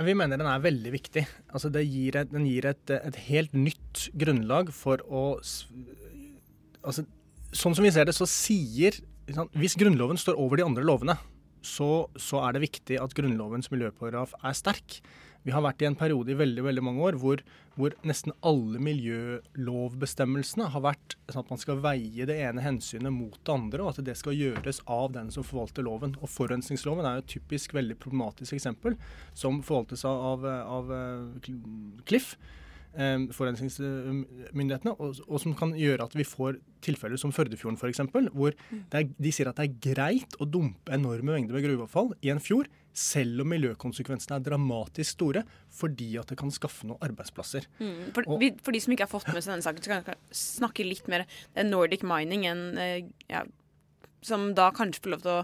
[0.00, 1.24] Vi mener den er veldig viktig.
[1.52, 5.24] Altså gir et, den gir et, et, helt nytt grunnlag for å
[6.82, 7.04] altså,
[7.50, 8.94] Sånn som vi ser det, så sier
[9.58, 11.16] Hvis Grunnloven står over de andre lovene,
[11.66, 15.00] så, så er det viktig at Grunnlovens miljøparagraf er sterk.
[15.44, 17.42] Vi har vært i en periode i veldig veldig mange år hvor,
[17.80, 23.38] hvor nesten alle miljølovbestemmelsene har vært sånn at man skal veie det ene hensynet mot
[23.40, 26.16] det andre, og at det skal gjøres av den som forvalter loven.
[26.20, 28.98] Og Forurensningsloven er jo et typisk veldig problematisk eksempel,
[29.34, 30.96] som forvaltes av, av, av
[32.08, 32.34] Cliff
[32.94, 38.02] eh, forurensningsmyndighetene, og, og, som kan gjøre at vi får tilfeller som Førdefjorden f.eks.,
[38.34, 42.32] hvor er, de sier at det er greit å dumpe enorme mengder med gruveavfall i
[42.34, 47.68] en fjord, selv om miljøkonsekvensene er dramatisk store, fordi at det kan skaffe noen arbeidsplasser.
[47.78, 49.92] Mm, for, og, vi, for, de som ikke har fått med seg denne saken, så
[49.92, 53.44] kan jeg snakke litt mer Det er Nordic Mining, en eh, ja,
[54.22, 55.42] som da kanskje får lov til å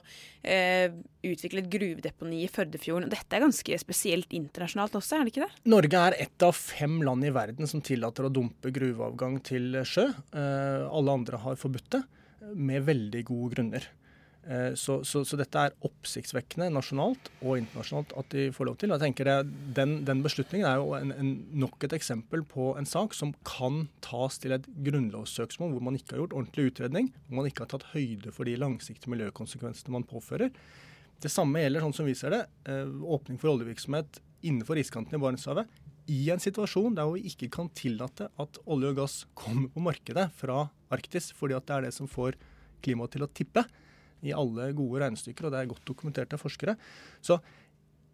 [0.53, 3.11] eh, utvikle et gruvedeponi i Førdefjorden.
[3.13, 5.63] Dette er ganske spesielt internasjonalt også, er det ikke det?
[5.73, 10.11] Norge er ett av fem land i verden som tillater å dumpe gruveavgang til sjø.
[10.13, 12.03] Eh, alle andre har forbudt det,
[12.55, 13.89] med veldig gode grunner.
[14.47, 18.93] Eh, så, så, så, dette er oppsiktsvekkende nasjonalt og internasjonalt at de får lov til.
[18.95, 19.37] Jeg tenker det,
[19.75, 21.31] den, den, beslutningen er jo en, en,
[21.65, 26.15] nok et eksempel på en sak som kan tas til et grunnlovssøksmål hvor man ikke
[26.15, 30.07] har gjort ordentlig utredning, hvor man ikke har tatt høyde for de langsiktige miljøkonsekvensene man
[30.07, 30.53] påfører.
[31.23, 35.21] Det samme gjelder, sånn som vi ser det, eh, åpning for oljevirksomhet innenfor iskanten i
[35.25, 35.67] Barentshavet.
[36.07, 40.29] I en situasjon der vi ikke kan tillate at olje og gass kommer på markedet
[40.39, 42.39] fra Arktis, fordi det er det som får
[42.85, 43.65] klimaet til å tippe
[44.25, 46.77] i alle gode regnestykker, og det er godt dokumentert av forskere.
[47.25, 47.39] Så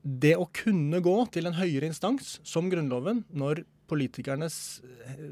[0.03, 4.57] det å kunne gå til en høyere instans, som Grunnloven, når politikernes
[5.07, 5.29] eh,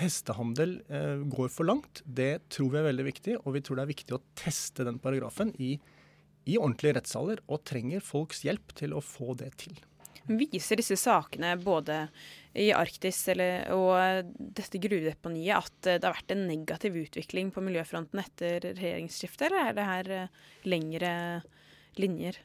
[0.00, 3.36] hestehandel eh, går for langt, det tror vi er veldig viktig.
[3.44, 5.76] Og vi tror det er viktig å teste den paragrafen i,
[6.50, 9.78] i ordentlige rettssaler, og trenger folks hjelp til å få det til.
[10.26, 12.06] Viser disse sakene både
[12.56, 18.22] i Arktis eller, og dette gruvedeponiet at det har vært en negativ utvikling på miljøfronten
[18.22, 21.12] etter regjeringsskiftet, eller er det her eh, lengre
[22.00, 22.40] linjer?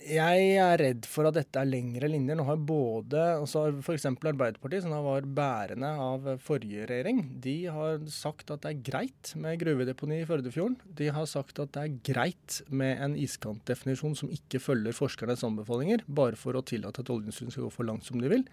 [0.00, 2.38] Jeg er redd for at dette er lengre linjer.
[2.38, 4.06] Nå har både f.eks.
[4.08, 9.60] Arbeiderpartiet, som var bærende av forrige regjering, de har sagt at det er greit med
[9.60, 10.78] gruvedeponi i Førdefjorden.
[10.96, 16.06] De har sagt at det er greit med en iskantdefinisjon som ikke følger forskernes anbefalinger,
[16.08, 18.46] bare for å tillate at oljeindustrien skal gå for langt som de vil.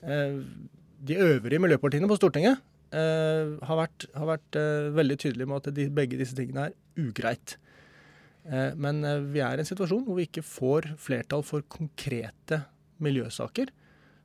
[0.00, 0.40] Eh,
[1.06, 2.64] de øvrige miljøpartiene på Stortinget
[2.96, 6.76] eh, har vært, har vært eh, veldig tydelige med at de, begge disse tingene er
[7.04, 7.58] ugreit.
[8.46, 9.00] Men
[9.32, 12.60] vi er i en situasjon hvor vi ikke får flertall for konkrete
[13.02, 13.72] miljøsaker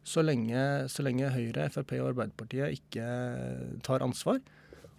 [0.04, 0.58] så lenge,
[0.90, 3.06] så lenge Høyre, Frp og Arbeiderpartiet ikke
[3.86, 4.42] tar ansvar.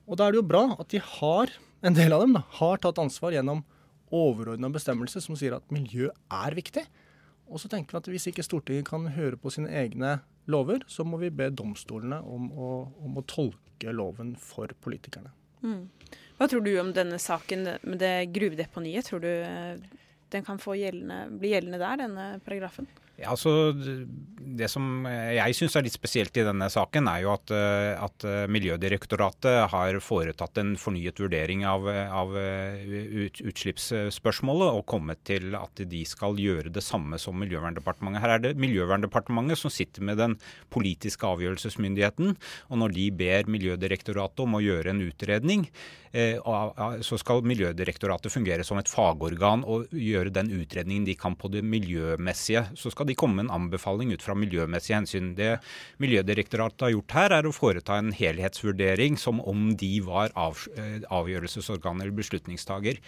[0.07, 2.83] Og da er det jo bra at de har, en del av dem da, har
[2.83, 3.65] tatt ansvar gjennom
[4.13, 6.85] overordna bestemmelse som sier at miljø er viktig.
[7.51, 11.05] Og så tenker vi at hvis ikke Stortinget kan høre på sine egne lover, så
[11.07, 15.33] må vi be domstolene om å, om å tolke loven for politikerne.
[15.63, 15.83] Mm.
[16.39, 19.07] Hva tror du om denne saken med det gruvedeponiet?
[19.07, 19.79] Tror du eh,
[20.35, 22.89] den kan gjeldende, bli gjeldende der, denne paragrafen?
[23.23, 27.53] Ja, altså, det som jeg syns er litt spesielt i denne saken, er jo at,
[27.55, 35.55] eh, at Miljødirektoratet har foretatt en fornyet vurdering av, av ut, utslippsspørsmålet og kommet til
[35.59, 38.25] at de skal gjøre det samme som Miljøverndepartementet.
[38.25, 40.37] Her er det Miljøverndepartementet som sitter med den
[40.75, 42.35] politiske avgjørelsesmyndigheten.
[42.75, 45.69] Og når de ber Miljødirektoratet om å gjøre en utredning,
[46.13, 46.37] Eh,
[47.01, 51.63] så skal Miljødirektoratet fungere som et fagorgan og gjøre den utredningen de kan på det
[51.65, 52.67] miljømessige.
[52.77, 55.33] Så skal de komme med en anbefaling ut fra miljømessige hensyn.
[55.39, 55.57] Det
[56.03, 61.01] Miljødirektoratet har gjort her, er å foreta en helhetsvurdering som om de var av, eh,
[61.09, 63.01] avgjørelsesorgan eller beslutningstaker.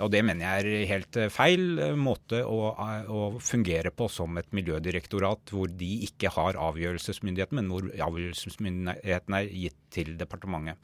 [0.00, 2.74] Og Det mener jeg er helt eh, feil måte å,
[3.08, 9.52] å, fungere på som et miljødirektorat, hvor de ikke har avgjørelsesmyndigheten, men hvor avgjørelsesmyndigheten er
[9.52, 10.78] gitt til departementet.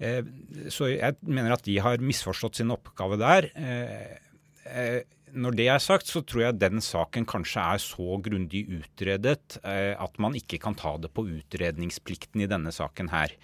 [0.00, 0.22] Eh,
[0.72, 3.50] så jeg mener at de har misforstått sin oppgave der.
[5.30, 8.66] Eh, eh, når det er sagt, så tror jeg den saken kanskje er så grundig
[8.68, 13.34] utredet at man ikke kan ta det på utredningsplikten i denne saken her.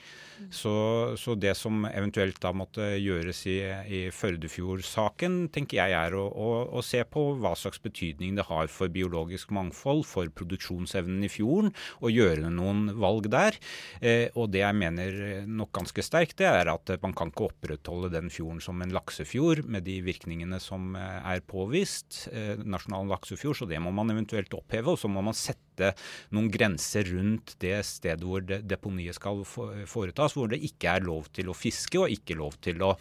[0.53, 3.57] Så, så, det som eventuelt da måtte gjøres i,
[3.88, 8.68] i Førdefjord-saken, tenker jeg er å, å, å, se på hva slags betydning det har
[8.72, 11.72] for biologisk mangfold, for produksjonsevnen i fjorden,
[12.03, 13.57] og gjøre noen valg der.
[14.01, 15.18] Eh, og det jeg mener
[15.49, 19.64] nok ganske sterkt, det er at man kan ikke opprettholde den fjorden som en laksefjord
[19.64, 21.75] med de virkningene som eh, er påvist.
[21.76, 24.94] Eh, nasjonal laksefjord, så det må man eventuelt oppheve.
[24.94, 25.92] Og så må man sette
[26.34, 31.28] noen grenser rundt det stedet hvor det, deponiet skal foretas, hvor det ikke er lov
[31.36, 32.94] til å fiske og ikke lov til å,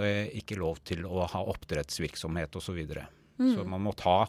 [0.00, 2.82] eh, ikke lov til å ha oppdrettsvirksomhet osv.
[3.36, 3.50] Mm.
[3.52, 4.24] Så man må ta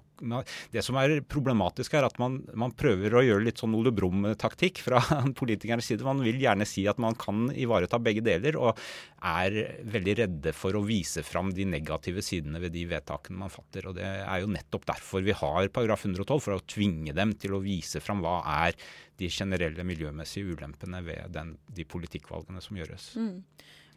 [0.74, 4.82] Det som er problematisk, er at man, man prøver å gjøre litt sånn Ole Brumm-taktikk
[4.84, 5.00] fra
[5.42, 6.06] politikernes side.
[6.08, 8.82] Man vil gjerne si at man kan ivareta begge deler, og
[9.28, 13.88] er veldig redde for å vise fram de negative sidene ved de vedtakene man fatter.
[13.88, 17.56] Og Det er jo nettopp derfor vi har paragraf 112, for å tvinge dem til
[17.56, 18.78] å vise fram hva er
[19.18, 23.12] de generelle miljømessige ulempene ved den, de politikkvalgene som gjøres.
[23.18, 23.36] Mm.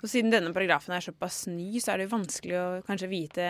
[0.00, 3.46] Og Siden denne paragrafen er såpass ny, så er det vanskelig å kanskje vite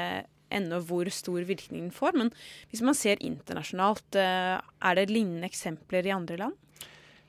[0.54, 2.18] ennå hvor stor virkning den får.
[2.18, 2.32] Men
[2.70, 6.58] hvis man ser internasjonalt, eh, er det lignende eksempler i andre land?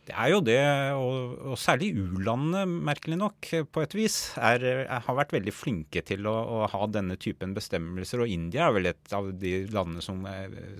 [0.01, 0.61] Det er jo det,
[0.97, 6.01] og, og særlig u-landene, merkelig nok, på et vis, er, er, har vært veldig flinke
[6.07, 8.23] til å, å, ha denne typen bestemmelser.
[8.23, 10.25] Og India er vel et av de landene som,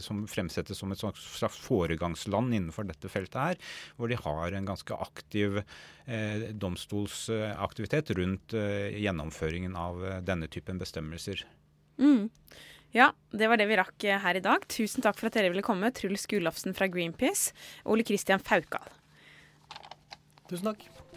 [0.01, 3.61] som fremsettes som et slags foregangsland innenfor dette feltet her.
[3.95, 10.81] Hvor de har en ganske aktiv eh, domstolsaktivitet rundt eh, gjennomføringen av eh, denne typen
[10.81, 11.45] bestemmelser.
[12.01, 12.29] Mm.
[12.91, 14.65] Ja, det var det vi rakk eh, her i dag.
[14.71, 18.89] Tusen takk for at dere ville komme, Truls Gulafsen fra Greenpeace og Ole Kristian Faukal.
[20.49, 21.00] Tusen takk.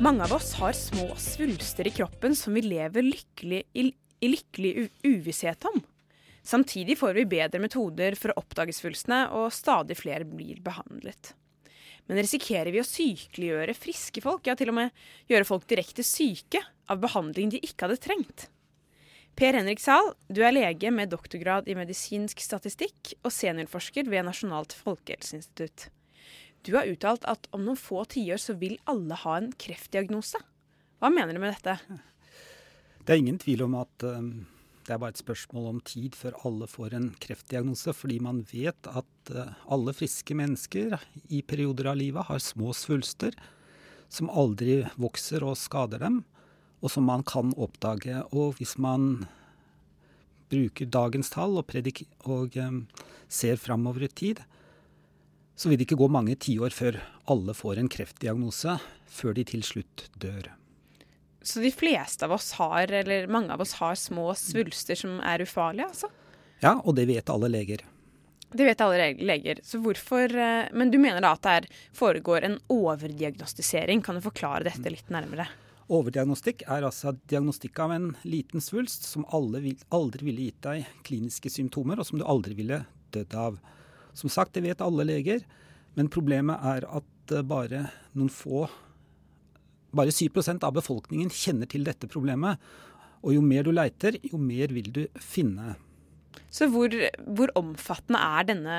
[0.00, 4.88] Mange av oss har små svulster i kroppen som vi lever lykkelig, i, i lykkelig
[5.06, 5.78] uvisshet om.
[6.42, 11.30] Samtidig får vi bedre metoder for å oppdage svulstene, og stadig flere blir behandlet.
[12.10, 16.60] Men risikerer vi å sykeliggjøre friske folk, ja til og med gjøre folk direkte syke
[16.90, 18.48] av behandling de ikke hadde trengt?
[19.38, 24.74] Per Henrik Zahl, du er lege med doktorgrad i medisinsk statistikk og seniorforsker ved Nasjonalt
[24.74, 25.88] folkehelseinstitutt.
[26.64, 30.40] Du har uttalt at om noen få tiår så vil alle ha en kreftdiagnose.
[30.96, 32.00] Hva mener du med dette?
[33.04, 34.46] Det er ingen tvil om at um,
[34.86, 38.88] det er bare et spørsmål om tid før alle får en kreftdiagnose, fordi man vet
[38.88, 40.96] at uh, alle friske mennesker
[41.28, 43.36] i perioder av livet har små svulster
[44.08, 46.22] som aldri vokser og skader dem,
[46.80, 48.22] og som man kan oppdage.
[48.32, 49.26] Og hvis man
[50.48, 51.76] bruker dagens tall og,
[52.24, 52.84] og um,
[53.28, 54.44] ser framover i tid,
[55.56, 56.98] så vil det ikke gå mange tiår før
[57.30, 60.50] alle får en kreftdiagnose, før de til slutt dør.
[61.44, 65.44] Så de fleste av oss har, eller mange av oss har små svulster som er
[65.44, 66.08] ufarlige, altså?
[66.64, 67.84] Ja, og det vet alle leger.
[68.54, 69.60] Det vet alle leger.
[69.66, 74.02] Så hvorfor eh, Men du mener da at det foregår en overdiagnostisering.
[74.02, 75.48] Kan du forklare dette litt nærmere?
[75.92, 79.26] Overdiagnostikk er altså diagnostikk av en liten svulst som
[79.58, 83.58] vil, aldri ville gitt deg kliniske symptomer, og som du aldri ville dødd av.
[84.14, 85.44] Som sagt, det vet alle leger,
[85.98, 88.66] men problemet er at eh, bare noen få
[89.94, 90.26] Bare 7
[90.66, 92.58] av befolkningen kjenner til dette problemet.
[93.22, 95.76] Og jo mer du leiter, jo mer vil du finne.
[96.50, 96.90] Så hvor,
[97.22, 98.78] hvor omfattende er denne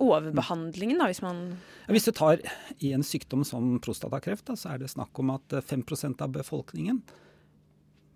[0.00, 1.42] overbehandlingen, da, hvis man
[1.86, 2.40] ja, Hvis du tar
[2.80, 6.32] i en sykdom som prostatakreft, da, så er det snakk om at 5 eh, av
[6.34, 7.02] befolkningen,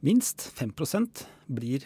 [0.01, 1.85] minst 5% blir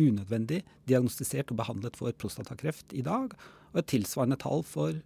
[0.00, 3.34] unødvendig diagnostisert og behandlet for prostatakreft i dag
[3.74, 5.00] og et tilsvarende tall for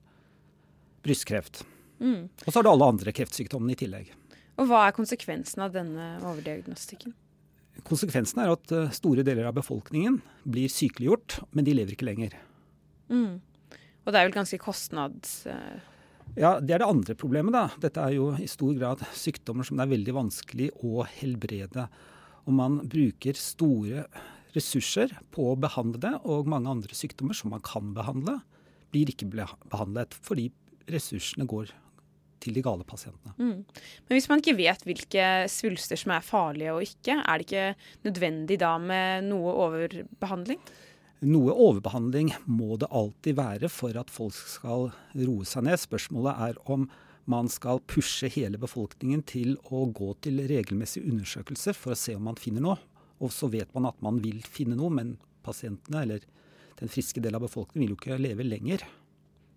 [1.07, 1.62] brystkreft.
[1.98, 2.29] Mm.
[2.44, 4.12] Og så har du alle andre kreftsykdommene i tillegg.
[4.59, 7.14] Og Hva er konsekvensen av denne overdiagnostikken?
[7.87, 12.35] Konsekvensen er at eh, store deler av befolkningen blir sykeliggjort, men de lever ikke lenger.
[13.09, 13.38] Mm.
[14.05, 15.40] Og det er vel ganske kostnads...
[15.46, 15.79] Uh...
[16.38, 17.55] Ja, det er det andre problemet.
[17.55, 17.68] da.
[17.81, 21.87] Dette er jo i stor grad sykdommer som det er veldig vanskelig å helbrede.
[22.46, 24.05] Og man bruker store
[24.59, 28.40] ressurser på å behandle det, og mange andre sykdommer som man kan behandle,
[28.92, 30.49] blir ikke behandlet fordi
[30.88, 31.73] ressursene går
[32.42, 33.35] til de gale pasientene.
[33.38, 33.64] Mm.
[34.07, 38.07] Men hvis man ikke vet hvilke svulster som er farlige og ikke, er det ikke
[38.07, 40.61] nødvendig da med noe overbehandling?
[41.27, 45.81] Noe overbehandling må det alltid være for at folk skal roe seg ned.
[45.83, 46.87] Spørsmålet er om
[47.29, 52.25] man skal pushe hele befolkningen til å gå til regelmessige undersøkelser for å se om
[52.31, 52.79] man finner noe.
[53.24, 55.16] Og så vet man at man vil finne noe, men
[55.47, 56.24] pasientene eller
[56.78, 58.84] den friske delen av befolkningen vil jo ikke leve lenger.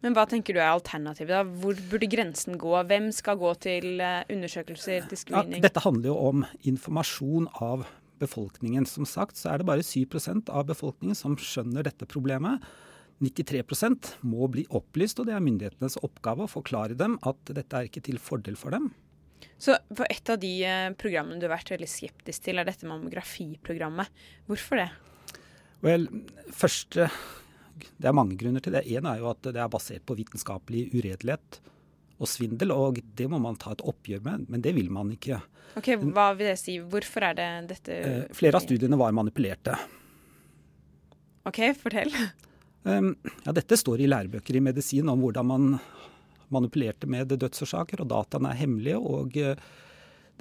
[0.02, 1.30] Men hva tenker du er alternativet?
[1.30, 1.42] da?
[1.62, 2.74] Hvor burde grensen gå?
[2.90, 5.60] Hvem skal gå til eh, undersøkelser, til screening?
[5.60, 7.86] Ja, dette handler jo om informasjon av
[8.22, 8.88] befolkningen.
[8.90, 12.66] Som sagt så er det bare 7% av befolkningen som skjønner dette problemet.
[13.22, 17.90] 93% må bli opplyst, og det er myndighetenes oppgave å forklare dem at dette er
[17.90, 18.90] ikke til fordel for dem.
[19.62, 22.90] Så for et av de eh, programmene du har vært veldig skeptisk til, er dette
[22.90, 24.24] mammografiprogrammet.
[24.50, 24.90] Hvorfor det?
[25.82, 26.06] Vel,
[26.54, 27.08] første
[27.82, 28.84] Det er mange grunner til det.
[28.94, 31.62] En er jo at det er basert på vitenskapelig uredelighet
[32.22, 35.40] og svindel, og det må man ta et oppgjør med, men det vil man ikke.
[35.80, 36.78] Ok, Hva vil det si?
[36.78, 39.74] Hvorfor er det dette Eh, flere av studiene var manipulerte.
[41.50, 42.14] OK, fortell.
[42.84, 43.16] Um,
[43.46, 45.66] ja, dette står i lærebøker i medisin om hvordan man
[46.54, 49.00] manipulerte med dødsårsaker, og dataene er hemmelige.
[49.00, 49.56] og eh,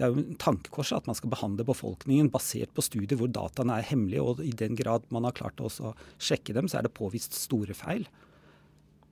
[0.01, 3.77] det er jo en tankekors at man skal behandle befolkningen basert på studier hvor dataene
[3.77, 5.69] er hemmelige, og i den grad man har klart å
[6.17, 8.07] sjekke dem, så er det påvist store feil.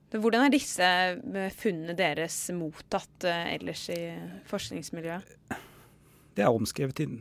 [0.08, 4.00] Hvordan er disse eh, funnene deres mottatt eh, ellers i
[4.48, 5.58] forskningsmiljøet?
[6.38, 7.18] Det er omskrevet inn,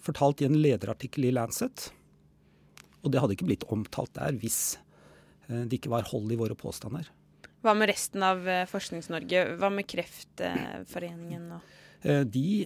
[0.00, 1.90] fortalt i en lederartikkel i Lancet.
[3.04, 4.78] Og det hadde ikke blitt omtalt der hvis
[5.50, 7.08] det ikke var hold i våre påstander.
[7.60, 9.44] Hva med resten av eh, Forsknings-Norge?
[9.60, 11.50] Hva med Kreftforeningen?
[11.58, 12.64] og Eh, De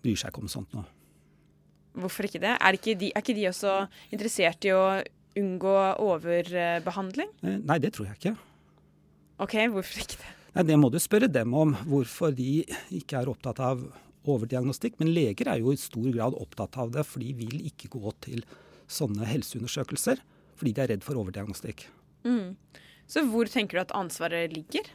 [0.00, 0.84] bryr seg ikke om sånt nå.
[2.00, 2.54] Hvorfor ikke det?
[2.56, 3.74] Er ikke de, er ikke de også
[4.14, 4.84] interessert i å
[5.36, 7.32] unngå overbehandling?
[7.44, 8.36] Eh, Nei, det tror jeg ikke.
[9.40, 10.32] OK, hvorfor ikke det?
[10.54, 12.64] Nei, Det må du spørre dem om, hvorfor de
[12.96, 13.84] ikke er opptatt av
[14.28, 14.98] overdiagnostikk.
[15.00, 18.12] Men leger er jo i stor grad opptatt av det, for de vil ikke gå
[18.24, 18.44] til
[18.90, 20.22] sånne helseundersøkelser
[20.60, 21.86] fordi de er redd for overdiagnostikk.
[22.26, 22.56] Mm.
[23.10, 24.86] Så hvor tenker du at ansvaret ligger?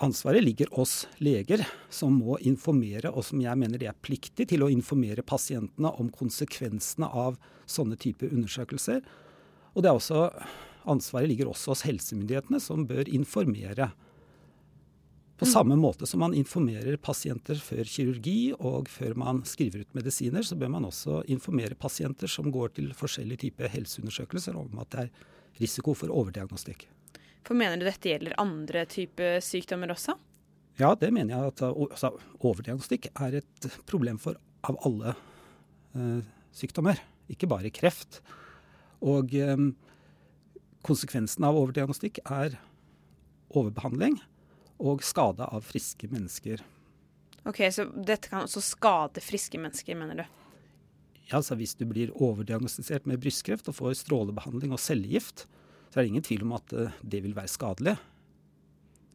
[0.00, 4.62] Ansvaret ligger oss leger, som må informere, og som jeg mener de er pliktig til
[4.64, 7.36] å informere pasientene om konsekvensene av
[7.68, 9.02] sånne type undersøkelser.
[9.74, 10.28] Og det er også,
[10.88, 13.90] ansvaret ligger også hos helsemyndighetene, som bør informere.
[15.38, 20.46] På samme måte som man informerer pasienter før kirurgi og før man skriver ut medisiner,
[20.46, 25.04] så bør man også informere pasienter som går til forskjellige typer helseundersøkelser om at det
[25.04, 25.12] er
[25.60, 26.86] risiko for overdiagnostikk.
[27.46, 30.16] For Mener du dette gjelder andre typer sykdommer også?
[30.78, 34.38] Ja, det mener jeg at altså, overdiagnostikk er et problem for
[34.68, 35.14] av alle
[35.96, 36.20] eh,
[36.54, 37.00] sykdommer,
[37.30, 38.20] ikke bare kreft.
[39.02, 39.56] Og eh,
[40.86, 42.58] konsekvensen av overdiagnostikk er
[43.48, 44.20] overbehandling
[44.78, 46.62] og skade av friske mennesker.
[47.48, 50.24] Ok, Så dette kan også skade friske mennesker, mener du?
[51.28, 55.46] Ja, altså Hvis du blir overdiagnostisert med brystkreft og får strålebehandling og cellegift,
[55.88, 57.98] så er det ingen tvil om at eh, det vil være skadelig.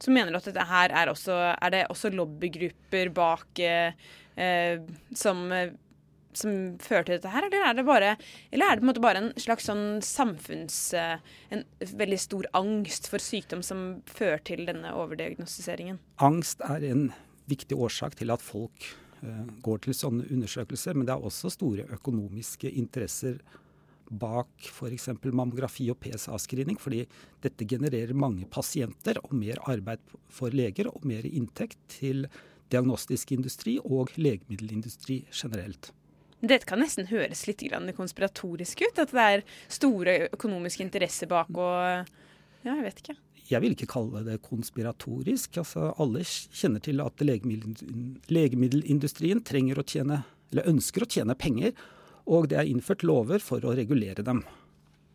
[0.03, 3.95] Så mener du at dette her er også Er det også lobbygrupper bak eh,
[4.35, 4.81] eh,
[5.15, 5.75] som, eh,
[6.35, 8.15] som fører til dette her, eller er det bare
[8.51, 10.79] Eller er det på en måte bare en slags sånn samfunns...
[11.53, 16.01] En veldig stor angst for sykdom som fører til denne overdiagnostiseringen?
[16.23, 17.07] Angst er en
[17.51, 18.91] viktig årsak til at folk
[19.63, 23.39] går til sånne undersøkelser, men det er også store økonomiske interesser
[24.13, 25.09] bak f.eks.
[25.23, 27.03] mammografi og PSA-screening, fordi
[27.41, 30.03] dette genererer mange pasienter og mer arbeid
[30.33, 32.27] for leger og mer inntekt til
[32.73, 35.91] diagnostisk industri og legemiddelindustri generelt.
[36.43, 37.63] Dette kan nesten høres litt
[37.95, 42.11] konspiratorisk ut, at det er store økonomiske interesser bak og
[42.63, 43.15] Ja, jeg vet ikke.
[43.53, 45.49] Jeg vil ikke kalle det konspiratorisk.
[45.61, 50.17] Altså, alle kjenner til at legemiddelindustrien trenger å tjene,
[50.51, 51.71] eller ønsker å tjene penger,
[52.29, 54.39] og det er innført lover for å regulere dem.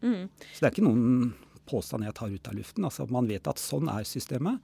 [0.05, 0.25] Mm.
[0.53, 1.33] Så det er ikke noen
[1.69, 2.85] påstand jeg tar ut av luften.
[2.89, 4.57] Altså, man vet at sånn er systemet,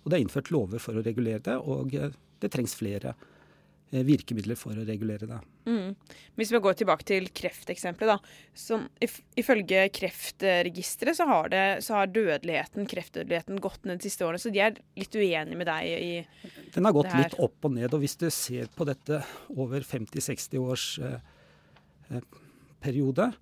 [0.00, 3.10] og det er innført lover for å regulere det, og eh, det trengs flere
[3.90, 5.38] virkemidler for å regulere det.
[5.66, 5.94] Mm.
[6.38, 8.34] Hvis vi går tilbake til krefteksempelet, da.
[8.56, 8.86] Som,
[9.38, 14.52] ifølge Kreftregisteret så har, det, så har dødeligheten, kreftdødeligheten gått ned de siste årene, så
[14.54, 16.12] de er litt uenige med deg i
[16.76, 19.22] Den har gått litt opp og ned, og hvis du ser på dette
[19.56, 21.18] over 50-60 års eh,
[22.14, 22.26] eh,
[22.80, 23.32] periode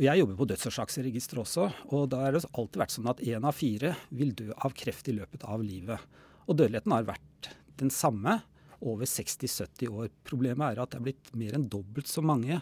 [0.00, 3.44] og Jeg jobber på dødsårsaksregisteret også, og da har det alltid vært sånn at én
[3.44, 6.00] av fire vil dø av kreft i løpet av livet.
[6.48, 7.50] Og dødeligheten har vært
[7.82, 8.38] den samme
[8.80, 10.10] over 60-70 år.
[10.26, 12.60] Problemet er at det er blitt mer enn dobbelt så mange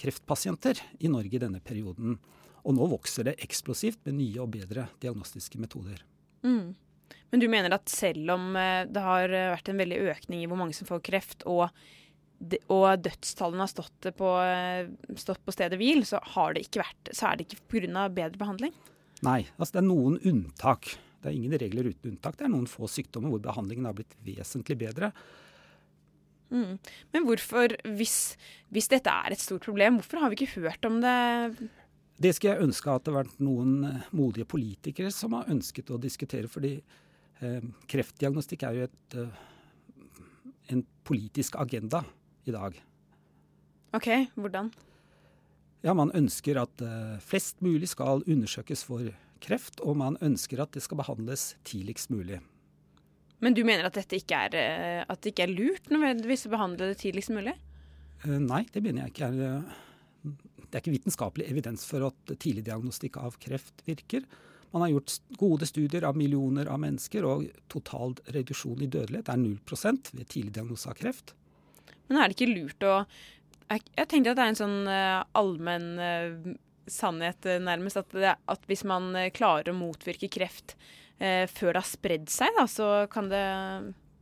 [0.00, 2.16] kreftpasienter i Norge i denne perioden.
[2.62, 6.02] Og nå vokser det eksplosivt med nye og bedre diagnostiske metoder.
[6.46, 6.74] Mm.
[7.32, 10.48] Men du mener at selv om eh, det har eh, vært en veldig økning i
[10.50, 11.68] hvor mange som får kreft, og,
[12.72, 14.90] og dødstallene har stått på, eh,
[15.20, 18.06] stått på stedet hvil, så, har det ikke vært, så er det ikke pga.
[18.12, 18.76] bedre behandling?
[19.22, 20.94] Nei, altså det er noen unntak.
[21.22, 22.36] Det er ingen regler uten unntak.
[22.38, 25.12] Det er noen få sykdommer hvor behandlingen har blitt vesentlig bedre.
[26.52, 26.76] Mm.
[27.14, 28.34] Men hvorfor, hvis,
[28.74, 31.14] hvis dette er et stort problem, hvorfor har vi ikke hørt om det?
[32.22, 36.00] Det skulle jeg ønske at det vært noen eh, modige politikere som har ønsket å
[36.02, 40.14] diskutere, fordi eh, kreftdiagnostikk er jo et, eh,
[40.74, 42.02] en politisk agenda
[42.44, 42.76] i dag.
[43.96, 44.70] OK, hvordan?
[45.82, 49.08] Ja, Man ønsker at eh, flest mulig skal undersøkes for
[49.42, 52.40] kreft, og man ønsker at det skal behandles tidligst mulig.
[53.42, 56.52] Men du mener at dette ikke er, eh, at det ikke er lurt nødvendigvis å
[56.52, 57.56] behandle det tidligst mulig?
[58.22, 59.74] Eh, Nei, det mener jeg ikke er eh,
[60.62, 64.22] Det er ikke vitenskapelig evidens for at tidlig diagnostikk av kreft virker.
[64.72, 69.42] Man har gjort gode studier av millioner av mennesker, og total reduksjon i dødelighet er
[69.42, 71.34] 0% ved tidlig diagnose av kreft.
[72.06, 72.94] Men er det ikke lurt å
[73.72, 74.80] Jeg, tenkte at det er en sånn
[75.38, 76.56] allmenn
[76.90, 80.76] sannhet, eh, nærmest, at, det, at hvis man eh, klarer å motvirke kreft
[81.18, 83.44] eh, før det har spredd seg, da, så kan det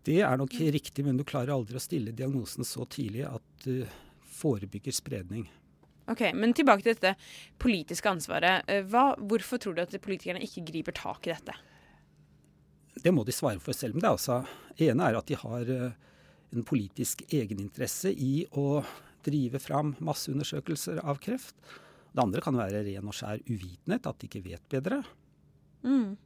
[0.07, 3.85] Det er nok riktig, men du klarer aldri å stille diagnosen så tidlig at du
[4.41, 5.49] forebygger spredning.
[6.11, 7.15] Ok, Men tilbake til dette
[7.63, 8.65] politiske ansvaret.
[8.67, 11.55] Eh, Hva, hvorfor tror du at politikerne ikke griper tak i dette?
[13.01, 13.95] Det må de svare for selv.
[13.95, 14.41] Men det altså,
[14.81, 15.93] ene er at de har eh,
[16.51, 18.83] en politisk egeninteresse i å
[19.25, 21.55] drive fram masseundersøkelser av kreft.
[22.11, 25.03] Det andre kan være ren og skjær uvitenhet, at de ikke vet bedre.
[25.87, 26.17] Mm.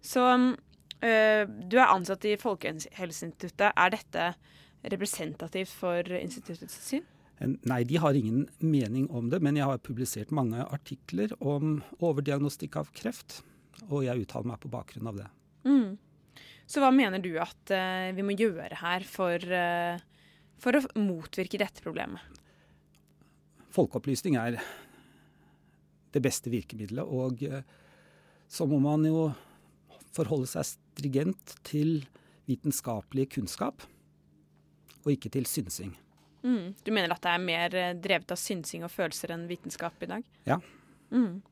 [0.00, 3.70] Så øh, du er ansatt i Folkehelseinstituttet.
[3.74, 4.32] Er dette
[4.88, 7.06] representativt for instituttets syn?
[7.38, 12.80] Nei, de har ingen mening om det, men jeg har publisert mange artikler om overdiagnostikk
[12.80, 13.42] av kreft,
[13.86, 15.28] og jeg uttaler meg på bakgrunn av det.
[15.68, 15.92] Mm.
[16.68, 20.02] Så hva mener du at uh, vi må gjøre her for, uh,
[20.58, 22.37] for å motvirke dette problemet?
[23.74, 24.58] Folkeopplysning er
[26.14, 27.62] det beste virkemidlet, og eh,
[28.48, 29.28] så må man jo
[30.16, 32.02] forholde seg strigent til
[32.48, 33.84] vitenskapelig kunnskap,
[35.04, 35.92] og ikke til synsing.
[36.42, 36.74] Mm.
[36.84, 40.10] Du mener at det er mer øh, drevet av synsing og følelser enn vitenskap i
[40.14, 40.26] dag?
[40.48, 40.60] Ja.
[41.10, 41.42] Mm.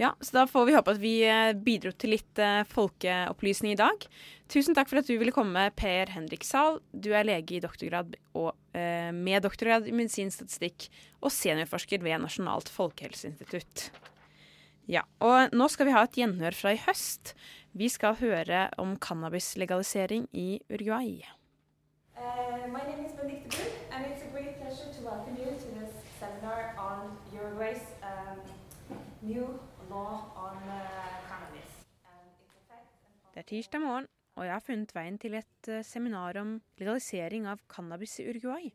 [0.00, 3.76] Ja, så da får vi håpe at vi eh, bidro til litt eh, folkeopplysning i
[3.76, 4.06] dag.
[4.48, 6.78] Tusen takk for at du ville komme, Per Henrik Sahl.
[6.88, 10.86] Du er lege i doktorgrad og eh, med doktorgrad i medisinsk statistikk
[11.20, 13.90] og seniorforsker ved Nasjonalt folkehelseinstitutt.
[14.88, 17.34] Ja, og nå skal vi ha et gjenhør fra i høst.
[17.76, 21.20] Vi skal høre om cannabislegalisering i Uruguay.
[22.16, 25.68] Uh, my name is Benedicte Bull, and it's a great pleasure to welcome you to
[25.76, 28.40] this seminar on Uruguay's um,
[29.20, 30.78] new law on uh,
[31.28, 31.70] cannabis.
[33.40, 37.46] Det er tirsdag morgen, og jeg har funnet veien til et eh, seminar om legalisering
[37.48, 38.66] av cannabis i Uruguay.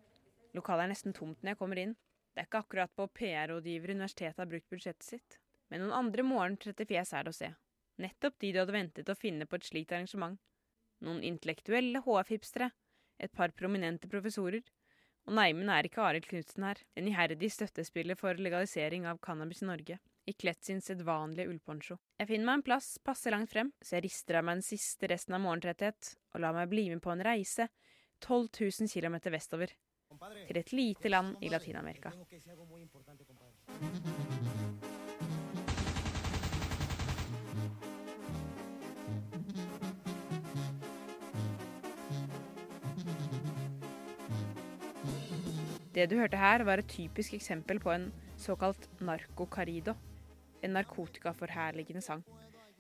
[0.58, 1.92] Lokalet er nesten tomt når jeg kommer inn.
[2.34, 5.38] Det er ikke akkurat på PR-rådgiver universitetet har brukt budsjettet sitt.
[5.70, 7.52] Men noen andre morgentrette fjes er det å se.
[8.08, 10.42] Nettopp de du hadde ventet å finne på et slikt arrangement.
[11.06, 12.72] Noen intellektuelle HF-hipstere,
[13.22, 14.66] et par prominente professorer.
[15.30, 19.70] Og neimen er ikke Arild Knutsen her, en iherdig støttespiller for legalisering av cannabis i
[19.70, 21.98] Norge ikledd sin sedvanlige ullponcho.
[22.20, 25.10] Jeg finner meg en plass passe langt frem, så jeg rister av meg den siste
[25.12, 27.70] resten av morgentretthet og lar meg bli med på en reise
[28.26, 28.50] 12
[28.82, 29.76] 000 km vestover,
[30.48, 32.14] til et lite land i Latin-Amerika.
[45.96, 49.94] Det du hørte her, var et typisk eksempel på en såkalt narkocarido,
[50.66, 52.24] en narkotikaforherligende sang.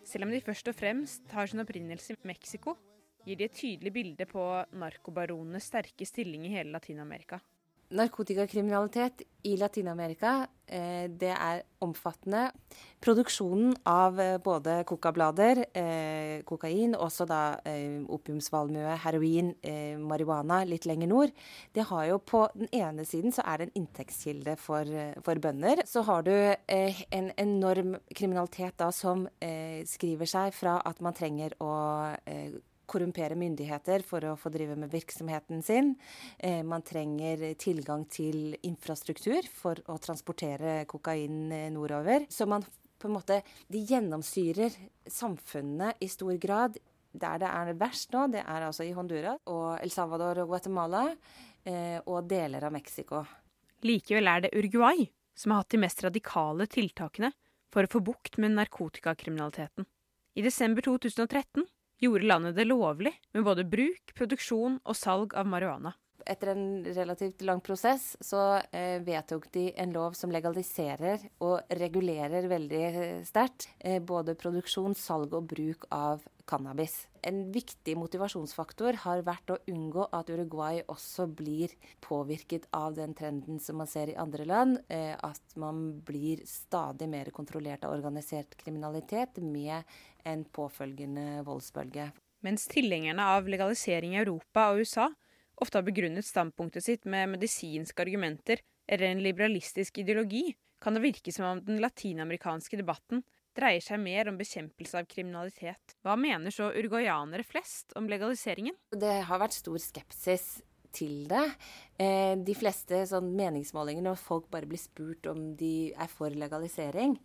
[0.05, 2.75] Selv om de først og fremst har sin opprinnelse i Mexico,
[3.25, 4.43] gir de et tydelig bilde på
[4.77, 7.39] narkobaronenes sterke stilling i hele Latin-Amerika.
[7.93, 12.47] Narkotikakriminalitet i Latin-Amerika, eh, det er omfattende.
[12.99, 17.41] Produksjonen av eh, både kokablader, eh, kokain, også da
[18.09, 19.53] opiumsvalmue, heroin,
[20.01, 21.33] marihuana litt lenger nord,
[21.73, 24.89] det har jo på den ene siden så er det en inntektskilde for,
[25.21, 25.85] for bønder.
[25.85, 29.27] Så har du en enorm kriminalitet da som
[29.85, 31.73] skriver seg fra at man trenger å
[32.89, 35.93] korrumpere myndigheter for å få drive med virksomheten sin.
[36.37, 42.27] Eh, man trenger tilgang til infrastruktur for å transportere kokain eh, nordover.
[42.29, 42.65] Så man
[42.95, 44.73] på en måte De gjennomsyrer
[45.07, 46.77] samfunnene i stor grad.
[47.15, 51.05] Der det er verst nå, det er altså i Honduras og El Salvador og Guatemala
[51.63, 53.21] eh, og deler av Mexico.
[53.87, 55.05] Likevel er det Uruguay
[55.35, 57.31] som har hatt de mest radikale tiltakene
[57.71, 59.87] for å få bukt med narkotikakriminaliteten.
[60.35, 61.63] I desember 2013
[62.05, 65.95] gjorde landet det lovlig med både bruk, produksjon og salg av marihuana.
[66.25, 72.47] Etter en relativt lang prosess så eh, vedtok de en lov som legaliserer og regulerer
[72.49, 77.07] veldig eh, sterkt eh, både produksjon, salg og bruk av cannabis.
[77.25, 81.73] En viktig motivasjonsfaktor har vært å unngå at Uruguay også blir
[82.05, 87.09] påvirket av den trenden som man ser i andre land, eh, at man blir stadig
[87.09, 89.83] mer kontrollert av organisert kriminalitet med
[90.25, 92.11] en påfølgende voldsbølge.
[92.45, 95.09] Mens tilhengerne av legalisering i Europa og USA
[95.61, 101.33] ofte har begrunnet standpunktet sitt med medisinske argumenter eller en liberalistisk ideologi, kan det virke
[101.33, 103.23] som om den latinamerikanske debatten
[103.55, 105.97] dreier seg mer om bekjempelse av kriminalitet.
[106.05, 108.77] Hva mener så uruguayanere flest om legaliseringen?
[108.91, 110.55] Det har vært stor skepsis
[110.95, 111.43] til det.
[111.99, 117.15] Eh, de fleste sånn meningsmålinger, når folk bare blir spurt om de er for legalisering,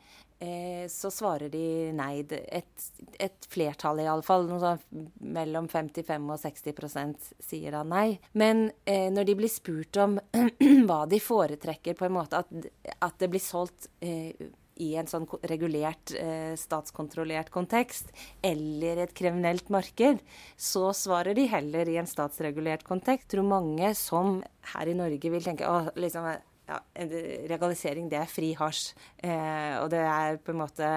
[0.43, 1.65] eh, så svarer de
[1.97, 2.25] nei.
[2.31, 2.87] Et,
[3.19, 8.19] et flertall iallfall, sånn mellom 55 og 60% sier da nei.
[8.33, 10.19] Men eh, når de blir spurt om
[10.89, 13.91] hva de foretrekker, på en måte at, at det blir solgt
[14.81, 18.13] i en sånn regulert, eh, statskontrollert kontekst,
[18.43, 20.23] eller et kriminelt marked,
[20.57, 23.29] så svarer de heller i en statsregulert kontekst.
[23.29, 24.41] Jeg tror mange som
[24.75, 26.27] her i Norge vil tenke å, liksom,
[26.71, 26.79] ja,
[27.51, 28.93] legalisering, det er fri hasj.
[29.19, 30.91] Eh, og det er på en måte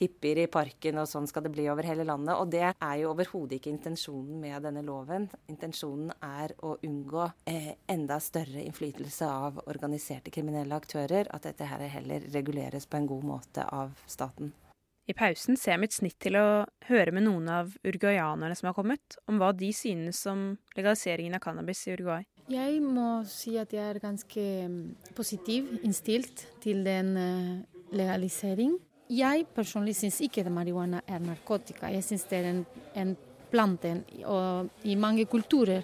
[0.00, 2.34] hippier i parken, og sånn skal det bli over hele landet.
[2.38, 5.28] Og det er jo overhodet ikke intensjonen med denne loven.
[5.52, 11.32] Intensjonen er å unngå eh, enda større innflytelse av organiserte kriminelle aktører.
[11.34, 14.54] At dette her heller reguleres på en god måte av staten.
[15.06, 16.46] I pausen ser jeg mitt snitt til å
[16.88, 21.44] høre med noen av uruguayanerne som har kommet, om hva de synes om legaliseringen av
[21.44, 22.26] cannabis i Uruguay.
[22.46, 24.82] Jeg må si at jeg er ganske mm,
[25.18, 28.76] positiv innstilt til den uh, legalisering.
[29.10, 31.90] Jeg personlig syns ikke at marihuana er narkotika.
[31.90, 32.60] Jeg syns det er en,
[32.94, 33.14] en
[33.50, 33.92] plante,
[34.30, 35.82] og i mange kulturer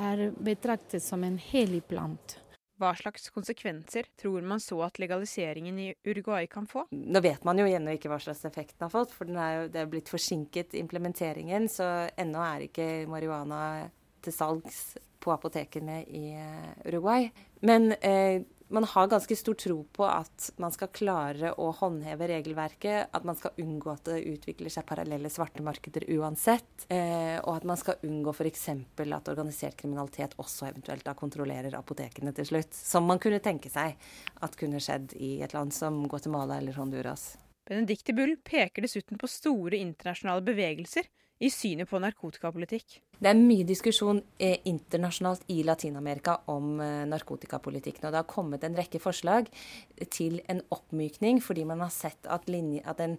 [0.00, 2.38] er betraktet som en hellig plant.
[2.78, 6.86] Hva slags konsekvenser tror man så at legaliseringen i Uruguay kan få?
[6.94, 9.54] Nå vet man jo ennå ikke hva slags effekt den har fått, for den er
[9.56, 11.66] jo, det er blitt forsinket implementeringen.
[11.68, 11.84] Så
[12.16, 13.60] ennå er ikke marihuana
[14.22, 17.30] til salgs på apotekene i eh, Uruguay.
[17.60, 23.08] Men eh, man har ganske stor tro på at man skal klare å håndheve regelverket,
[23.16, 27.66] at man skal unngå at det utvikler seg parallelle svarte markeder uansett, eh, og at
[27.68, 28.68] man skal unngå f.eks.
[28.68, 32.76] at organisert kriminalitet også eventuelt da kontrollerer apotekene til slutt.
[32.76, 33.96] Som man kunne tenke seg
[34.44, 37.36] at kunne skjedd i et land som Guatemala eller Honduras.
[37.68, 41.08] Benedicte Bull peker dessuten på store internasjonale bevegelser
[41.38, 42.98] i synet på narkotikapolitikk.
[43.18, 48.06] Det er mye diskusjon eh, internasjonalt i Latin-Amerika om eh, narkotikapolitikken.
[48.06, 49.50] Og det har kommet en rekke forslag
[50.14, 53.18] til en oppmykning, fordi man har sett at, linje, at den,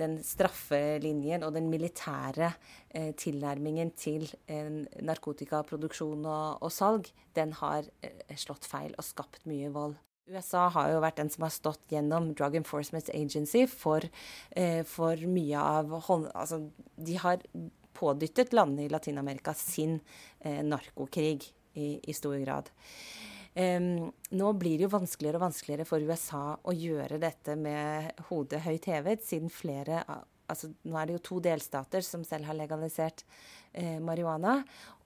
[0.00, 2.50] den, straffelinjen og den militære
[2.90, 9.48] eh, tilnærmingen til eh, narkotikaproduksjon og, og, salg, den har eh, slått feil og skapt
[9.48, 9.96] mye vold.
[10.26, 14.02] USA har jo vært den som har stått gjennom Drug Enforcement Agency for,
[14.50, 15.92] eh, for mye av.
[16.34, 17.42] Altså, de har
[17.94, 20.00] pådyttet landene i Latin-Amerika sin
[20.40, 22.70] eh, narkokrig i, i, stor grad.
[23.56, 28.60] Um, nå blir det jo vanskeligere og vanskeligere for USA å gjøre dette med hodet
[28.66, 30.02] høyt hevet, siden flere
[30.46, 33.24] altså Nå er det jo to delstater som selv har legalisert
[33.72, 34.60] eh, marihuana,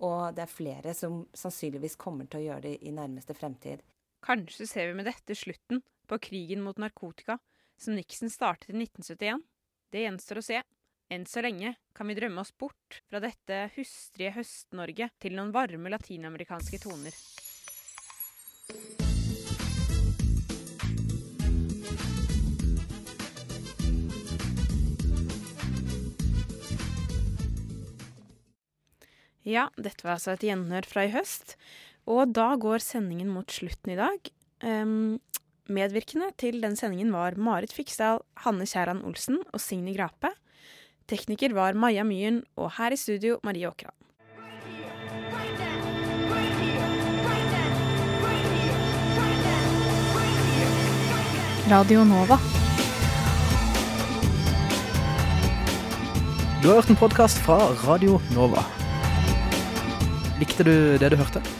[0.05, 3.81] og det er flere som sannsynligvis kommer til å gjøre det i nærmeste fremtid.
[4.21, 7.39] Kanskje ser vi med dette slutten på krigen mot narkotika
[7.81, 9.41] som Nixon startet i 1971.
[9.91, 10.61] Det gjenstår å se.
[11.11, 15.91] Enn så lenge kan vi drømme oss bort fra dette hustrige Høst-Norge til noen varme
[15.91, 17.16] latinamerikanske toner.
[29.41, 31.57] Ja, dette var altså et gjenhør fra i høst.
[32.11, 34.31] Og da går sendingen mot slutten i dag.
[34.67, 35.21] Um,
[35.71, 40.33] medvirkende til den sendingen var Marit Fiksdal, Hanne Kjæran Olsen og Signe Grape.
[41.11, 43.95] Tekniker var Maja Myhren, og her i studio Marie Åkran.
[51.71, 52.41] Radio Nova.
[56.61, 58.67] Du har hørt en podkast fra Radio Nova.
[60.43, 61.60] Likte du det du hørte?